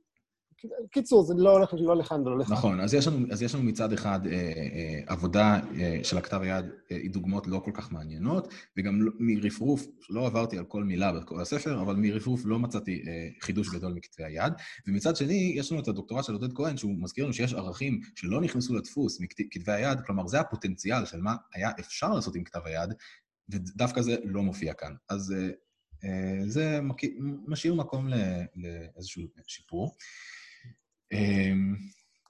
[0.92, 2.54] קיצור, זה לא הולך לא לכאן ולא לכאן.
[2.54, 6.42] נכון, אז יש לנו, אז יש לנו מצד אחד אה, אה, עבודה אה, של הכתב
[6.42, 10.84] היד אה, עם דוגמאות לא כל כך מעניינות, וגם לא, מרפרוף, לא עברתי על כל
[10.84, 14.54] מילה בכל הספר, אבל מרפרוף לא מצאתי אה, חידוש גדול מכתבי היד.
[14.88, 18.42] ומצד שני, יש לנו את הדוקטורט של עודד כהן, שהוא מזכיר לנו שיש ערכים שלא
[18.42, 22.94] נכנסו לדפוס מכתבי היד, כלומר, זה הפוטנציאל של מה היה אפשר לעשות עם כתב היד,
[23.50, 24.94] ודווקא זה לא מופיע כאן.
[25.10, 25.50] אז אה,
[26.04, 26.80] אה, זה
[27.48, 28.08] משאיר מקום
[28.56, 29.96] לאיזשהו שיפור.
[31.14, 31.76] אמ,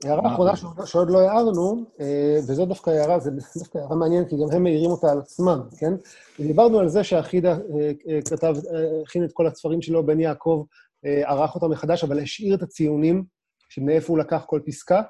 [0.04, 0.52] הערה אחרונה
[0.86, 4.92] שעוד לא הערנו, אה, וזו דווקא הערה, זו דווקא הערה מעניינת, כי גם הם מעירים
[4.92, 5.94] אותה על עצמם, כן?
[6.40, 8.56] דיברנו על זה שאחידה אה, אה, כתב,
[9.04, 10.64] הכין את כל הספרים שלו, בן יעקב
[11.04, 13.24] ערך אותם מחדש, אבל השאיר את הציונים,
[13.70, 15.02] שמאיפה הוא לקח כל פסקה,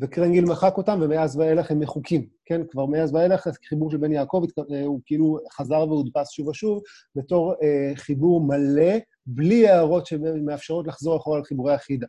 [0.00, 2.60] וקרנגיל מחק אותם, ומאז ואילך הם מחוקים, כן?
[2.70, 4.42] כבר מאז ואילך חיבור של בן יעקב,
[4.84, 6.82] הוא כאילו חזר והודפס שוב ושוב,
[7.16, 7.54] בתור
[7.94, 8.92] חיבור מלא,
[9.26, 12.06] בלי הערות שמאפשרות לחזור אחורה על חיבורי החידה.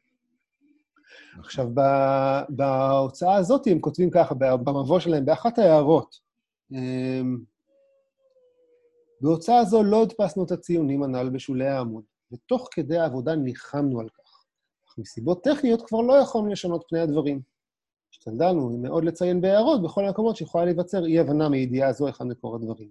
[1.39, 1.67] עכשיו,
[2.49, 6.19] בהוצאה הזאת הם כותבים ככה, במבוא שלהם, באחת ההערות,
[6.71, 7.37] אמ,
[9.21, 14.45] בהוצאה זו לא הדפסנו את הציונים הנ"ל בשולי העמוד, ותוך כדי העבודה ניחמנו על כך.
[14.87, 17.41] אך מסיבות טכניות כבר לא יכולנו לשנות פני הדברים.
[18.11, 22.89] השתדלנו מאוד לציין בהערות בכל המקומות שיכולה להיווצר אי-הבנה מידיעה זו היכן מקור הדברים.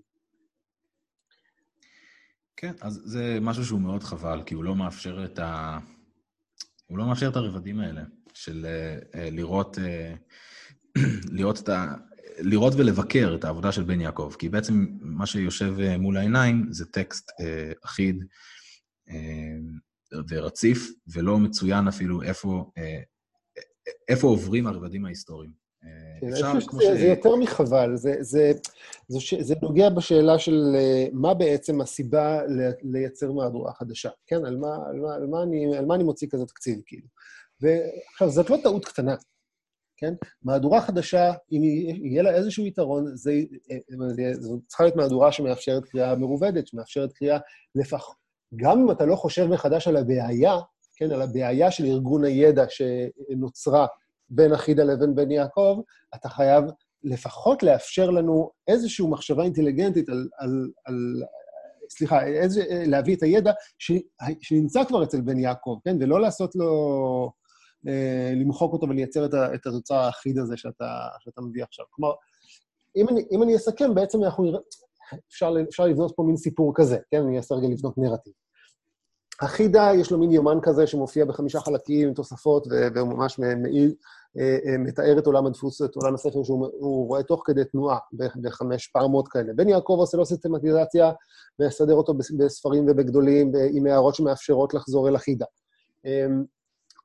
[2.57, 5.79] כן, אז זה משהו שהוא מאוד חבל, כי הוא לא מאפשר את ה...
[6.87, 8.03] הוא לא מאפשר את הרבדים האלה.
[8.37, 8.67] של
[9.13, 11.01] uh, לראות, uh,
[11.37, 11.95] לראות את ה...
[12.39, 16.87] לראות ולבקר את העבודה של בן יעקב, כי בעצם מה שיושב אה, מול העיניים זה
[16.87, 18.25] טקסט אה, אחיד
[19.11, 19.15] אה,
[20.29, 23.01] ורציף, ולא מצוין אפילו איפה, אה,
[24.09, 25.53] איפה עוברים הרבדים ההיסטוריים.
[25.85, 26.85] אה, כן, אפשר, כמו ש...
[26.85, 28.53] זה יותר מחבל, זה, זה,
[29.09, 32.41] זה, זה, נוגע בשאלה של אה, מה בעצם הסיבה
[32.83, 34.45] לייצר מהדורה חדשה, כן?
[34.45, 37.07] על מה, על מה, על מה, אני, על מה אני מוציא כזה תקציב, כאילו.
[37.61, 39.15] ועכשיו, זאת לא טעות קטנה,
[39.97, 40.15] כן?
[40.43, 41.63] מהדורה חדשה, אם
[42.05, 43.33] יהיה לה איזשהו יתרון, זה,
[43.71, 47.39] אה, זו צריכה להיות מהדורה שמאפשרת קריאה מרובדת, שמאפשרת קריאה
[47.75, 48.05] לפח...
[48.57, 50.57] גם אם אתה לא חושב מחדש על הבעיה,
[50.97, 53.87] כן, על הבעיה של ארגון הידע שנוצרה
[54.29, 55.81] בין אחידה לבין בן יעקב,
[56.15, 56.65] אתה חייב
[57.05, 61.23] לפחות לאפשר לנו איזושהי מחשבה אינטליגנטית על, על, על
[61.91, 63.93] סליחה, איזה, להביא את הידע ש,
[64.41, 65.97] שנמצא כבר אצל בן יעקב, כן?
[66.01, 66.67] ולא לעשות לו,
[67.25, 67.31] אה,
[68.37, 71.85] למחוק אותו ולייצר את, ה, את התוצר האחיד הזה שאתה, שאתה מביא עכשיו.
[71.91, 72.15] כלומר,
[72.97, 74.61] אם אני, אם אני אסכם, בעצם אנחנו נראה,
[75.29, 77.23] אפשר, אפשר לבנות פה מין סיפור כזה, כן?
[77.23, 78.33] אני אעשה רגע לבנות נרטיב.
[79.41, 83.95] החידה, יש לו מין יומן כזה שמופיע בחמישה חלקים תוספות, והוא ממש מעיל,
[84.39, 87.99] אה, אה, מתאר את עולם הדפוס, את עולם הספר שהוא רואה תוך כדי תנועה
[88.43, 89.53] בחמש פעמות כאלה.
[89.57, 91.13] בן יעקב עושה לו סיסטמטיזציה
[91.59, 95.47] ויסדר אותו בספרים ובגדולים, עם הערות שמאפשרות לחזור אל החידה.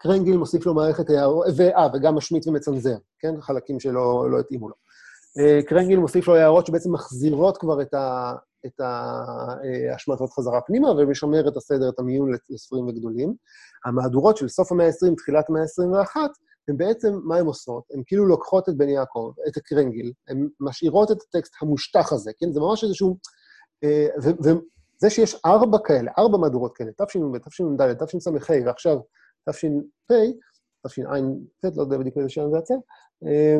[0.01, 3.41] קרנגיל מוסיף לו מערכת הערות, ואה, וגם משמיט ומצנזר, כן?
[3.41, 4.75] חלקים שלא לא התאימו לו.
[5.39, 8.33] אה, קרנגיל מוסיף לו הערות שבעצם מחזירות כבר את, ה,
[8.65, 13.33] את ההשמטות חזרה פנימה ומשמר את הסדר, את המיון לספרים וגדולים.
[13.85, 16.17] המהדורות של סוף המאה ה-20, תחילת המאה ה-21,
[16.67, 17.83] הן בעצם, מה הן עושות?
[17.93, 22.51] הן כאילו לוקחות את בן יעקב, את הקרנגיל, הן משאירות את הטקסט המושטח הזה, כן?
[22.51, 23.17] זה ממש איזשהו...
[23.83, 28.31] אה, וזה שיש ארבע כאלה, ארבע מהדורות כאלה, תשנ"ב, תשנ"ד, תשס"ה
[28.65, 28.97] ועכשיו
[29.49, 30.13] תש"פ,
[30.87, 32.73] תשע"ט, לא יודע בדיוק באיזה שנה זה יצא,
[33.25, 33.57] אה,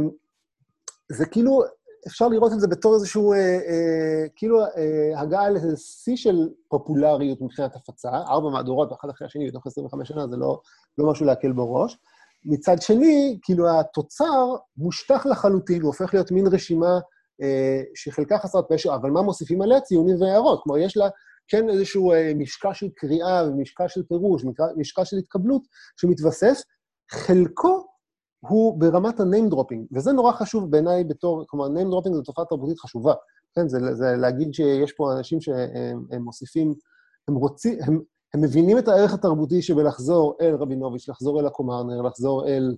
[1.12, 1.64] זה כאילו,
[2.08, 7.76] אפשר לראות את זה בתור איזשהו, אה, אה, כאילו, אה, הגעה לשיא של פופולריות מבחינת
[7.76, 10.62] הפצה, ארבע מהדורות, ואחד אחרי השני בתוך 25 שנה, זה לא,
[10.98, 11.98] לא משהו להקל בראש.
[12.46, 17.00] מצד שני, כאילו, התוצר מושטח לחלוטין, הוא הופך להיות מין רשימה
[17.42, 19.82] אה, שחלקה חסרת פשע, אבל מה מוסיפים עליה?
[19.82, 20.64] ציונים והערות.
[20.64, 21.10] כלומר, יש לה
[21.52, 24.46] כן איזשהו אה, משקע של קריאה ומשקע של פירוש,
[24.78, 25.62] משקע של התקבלות
[25.98, 26.62] שמתווסף,
[27.12, 27.86] חלקו
[28.40, 32.80] הוא ברמת ה-name dropping, וזה נורא חשוב בעיניי בתור, כלומר, name dropping זו תופעה תרבותית
[32.80, 33.14] חשובה,
[33.56, 33.68] כן?
[33.68, 36.74] זה, זה להגיד שיש פה אנשים שהם מוסיפים,
[37.28, 38.02] הם רוצים, הם,
[38.34, 42.76] הם מבינים את הערך התרבותי שבלחזור אל רבינוביץ', לחזור אל הקומרנר, לחזור אל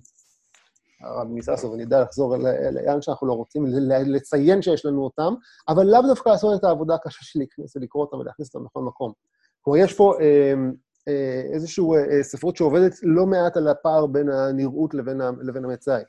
[1.00, 2.36] הרב מיססוב, אני יודע לחזור
[2.72, 3.66] לאן שאנחנו לא רוצים,
[4.06, 5.34] לציין שיש לנו אותם,
[5.68, 7.40] אבל לאו דווקא לעשות את העבודה הקשה של
[7.76, 9.12] ולקרוא אותם ולהכניס אותם בכל מקום.
[9.62, 10.54] כלומר, יש פה אה,
[11.08, 14.94] אה, איזושהי אה, ספרות שעובדת לא מעט על הפער בין הנראות
[15.42, 16.02] לבין המצאי.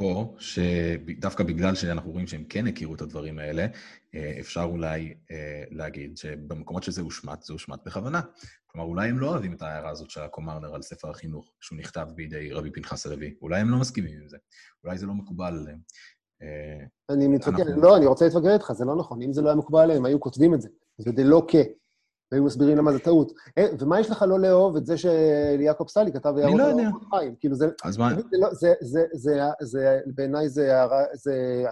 [0.00, 3.66] או שדווקא בגלל שאנחנו רואים שהם כן הכירו את הדברים האלה,
[4.14, 5.14] אה, אפשר אולי
[5.70, 8.20] להגיד שבמקומות שזה הושמט, זה הושמט בכוונה.
[8.66, 12.06] כלומר, אולי הם לא אוהבים את ההערה הזאת של הקומרנר על ספר החינוך, שהוא נכתב
[12.14, 13.34] בידי רבי פנחס הלוי.
[13.42, 14.36] אולי הם לא מסכימים עם זה.
[14.84, 15.78] אולי זה לא מקובל עליהם.
[17.10, 19.22] אני מתווכח, לא, אני רוצה להתווכח איתך, זה לא נכון.
[19.22, 20.68] אם זה לא היה מקובל עליהם, היו כותבים את זה.
[20.98, 21.54] זה דלא כ.
[22.32, 23.32] והיו מסבירים למה זה טעות.
[23.58, 26.88] אה, ומה יש לך לא לאהוב את זה שליעקב סלי כתב הערות לא יודע.
[27.10, 27.34] חיים?
[27.40, 27.68] כאילו זה...
[27.84, 28.12] אז מה?
[28.32, 28.48] לא-
[30.14, 30.72] בעיניי זה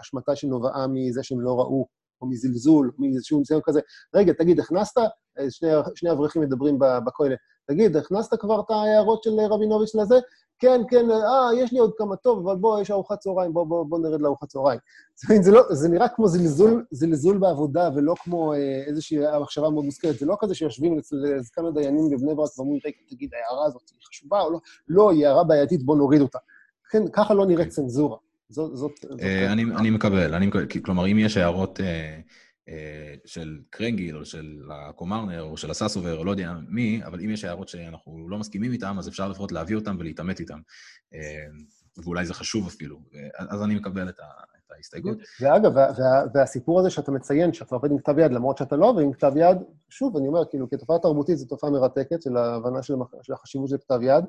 [0.01, 1.87] השמטה שנובעה מזה שהם לא ראו,
[2.23, 3.81] או מזלזול, או מאיזשהו ניסיון כזה.
[4.15, 4.99] רגע, תגיד, הכנסת,
[5.39, 5.45] אה,
[5.95, 7.35] שני אברכים מדברים בכולל,
[7.69, 10.17] תגיד, הכנסת כבר את ההערות של רבינוביץ' לזה?
[10.59, 13.85] כן, כן, אה, יש לי עוד כמה טוב, אבל בוא, יש ארוחת צהריים, בוא, בוא,
[13.87, 14.79] בוא נרד לארוחת צהריים.
[15.43, 20.19] זה, לא, זה נראה כמו זלזול, זלזול בעבודה, ולא כמו אה, איזושהי מחשבה מאוד מושכלת.
[20.19, 21.17] זה לא כזה שיושבים אצל
[21.53, 24.59] כמה דיינים בבני ברק ואומרים, רגע, תגיד, ההערה הזאת היא חשובה או לא?
[24.89, 26.39] לא, היא הערה בעייתית, בוא נוריד אותה.
[26.91, 28.17] כן, ככה לא נראית צנזורה.
[28.49, 28.77] זאת...
[28.77, 31.81] זאת, זאת אה, אני, אני מקבל, אני מקבל, כלומר, אם יש הערות...
[31.81, 32.19] אה...
[32.69, 37.31] אה, של קרנגיל, או של הקומרנר, או של הסאסובר, או לא יודע מי, אבל אם
[37.31, 40.59] יש הערות שאנחנו לא מסכימים איתן, אז אפשר לפחות להביא אותן ולהתעמת איתן.
[41.15, 41.47] אה,
[42.05, 42.99] ואולי זה חשוב אפילו.
[43.39, 44.25] אז אני מקבל את, ה,
[44.67, 45.19] את ההסתייגות.
[45.41, 48.87] ואגב, וה, וה, והסיפור הזה שאתה מציין, שאתה עובד עם כתב יד, למרות שאתה לא
[48.87, 49.57] עובד עם כתב יד,
[49.89, 53.77] שוב, אני אומר, כאילו, כתופעה תרבותית זו תופעה מרתקת של ההבנה של, של החשיבות של
[53.79, 54.25] כתב יד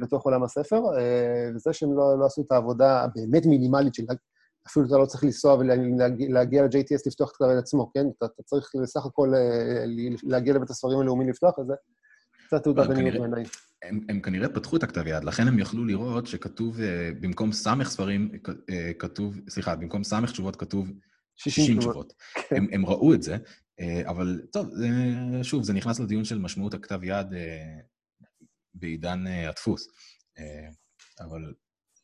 [0.00, 4.04] בתוך עולם הספר, אה, וזה שהם לא, לא עשו את העבודה הבאמת מינימלית של
[4.66, 8.06] אפילו אתה לא צריך לנסוע ולהגיע ל-JTS לפתוח את הכתב עצמו, כן?
[8.18, 9.84] אתה, אתה צריך בסך הכל אה,
[10.22, 11.74] להגיע לבית הספרים הלאומי לפתוח את זה.
[12.46, 13.44] קצת תעודת עניות בעיניי.
[13.82, 17.88] הם, הם כנראה פתחו את הכתב יד, לכן הם יכלו לראות שכתוב, אה, במקום סמך
[17.88, 18.30] ספרים,
[18.70, 20.92] אה, כתוב, סליחה, במקום סמך תשובות כתוב
[21.36, 22.12] 60 תשובות.
[22.34, 22.56] כן.
[22.56, 23.36] הם, הם ראו את זה,
[24.04, 24.70] אבל טוב,
[25.42, 27.26] שוב, זה נכנס לדיון של משמעות הכתב יד
[28.74, 29.88] בעידן הדפוס.
[31.20, 31.52] אבל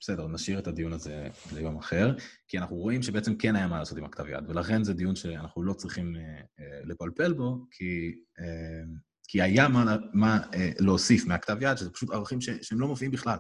[0.03, 2.15] בסדר, נשאיר את הדיון הזה ליום אחר,
[2.49, 5.63] כי אנחנו רואים שבעצם כן היה מה לעשות עם הכתב יד, ולכן זה דיון שאנחנו
[5.63, 6.23] לא צריכים אה,
[6.61, 8.83] אה, לפלפל בו, כי, אה,
[9.29, 10.41] כי היה מה, מה
[10.79, 13.39] להוסיף מהכתב יד, שזה פשוט ערכים ש, שהם לא מופיעים בכלל.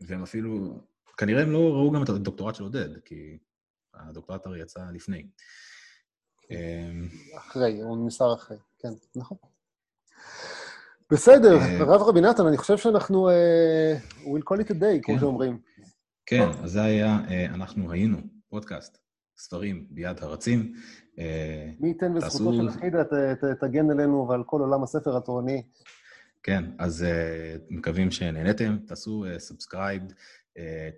[0.00, 0.80] והם אפילו,
[1.16, 3.38] כנראה הם לא ראו גם את הדוקטורט של עודד, כי
[3.94, 5.26] הדוקטורט הרי יצא לפני.
[7.36, 9.38] אחרי, הוא נמסר אחרי, כן, נכון.
[11.12, 13.28] בסדר, אה, הרב רבי נתן, אני חושב שאנחנו...
[13.28, 15.20] אה, we'll call it a day, כמו כן.
[15.20, 15.58] שאומרים.
[16.26, 18.98] כן, אז זה היה, אה, אנחנו היינו, פודקאסט,
[19.38, 20.72] ספרים ביד הרצים.
[21.18, 25.62] אה, מי ייתן וזכותו של ת- תגן עלינו ועל כל עולם הספר התורני.
[26.42, 30.02] כן, אז אה, מקווים שנהניתם, תעשו subscribe,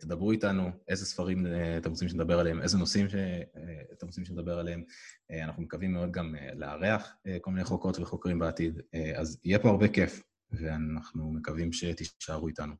[0.00, 4.84] תדברו איתנו איזה ספרים אה, אתם רוצים שנדבר עליהם, איזה נושאים שאתם רוצים שנדבר עליהם.
[5.30, 9.40] אה, אנחנו מקווים מאוד גם אה, לארח אה, כל מיני חוקרות וחוקרים בעתיד, אה, אז
[9.44, 12.74] יהיה פה הרבה כיף, ואנחנו מקווים שתישארו איתנו.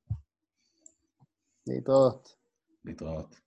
[1.67, 2.29] להתראות.
[2.85, 3.44] להתראות.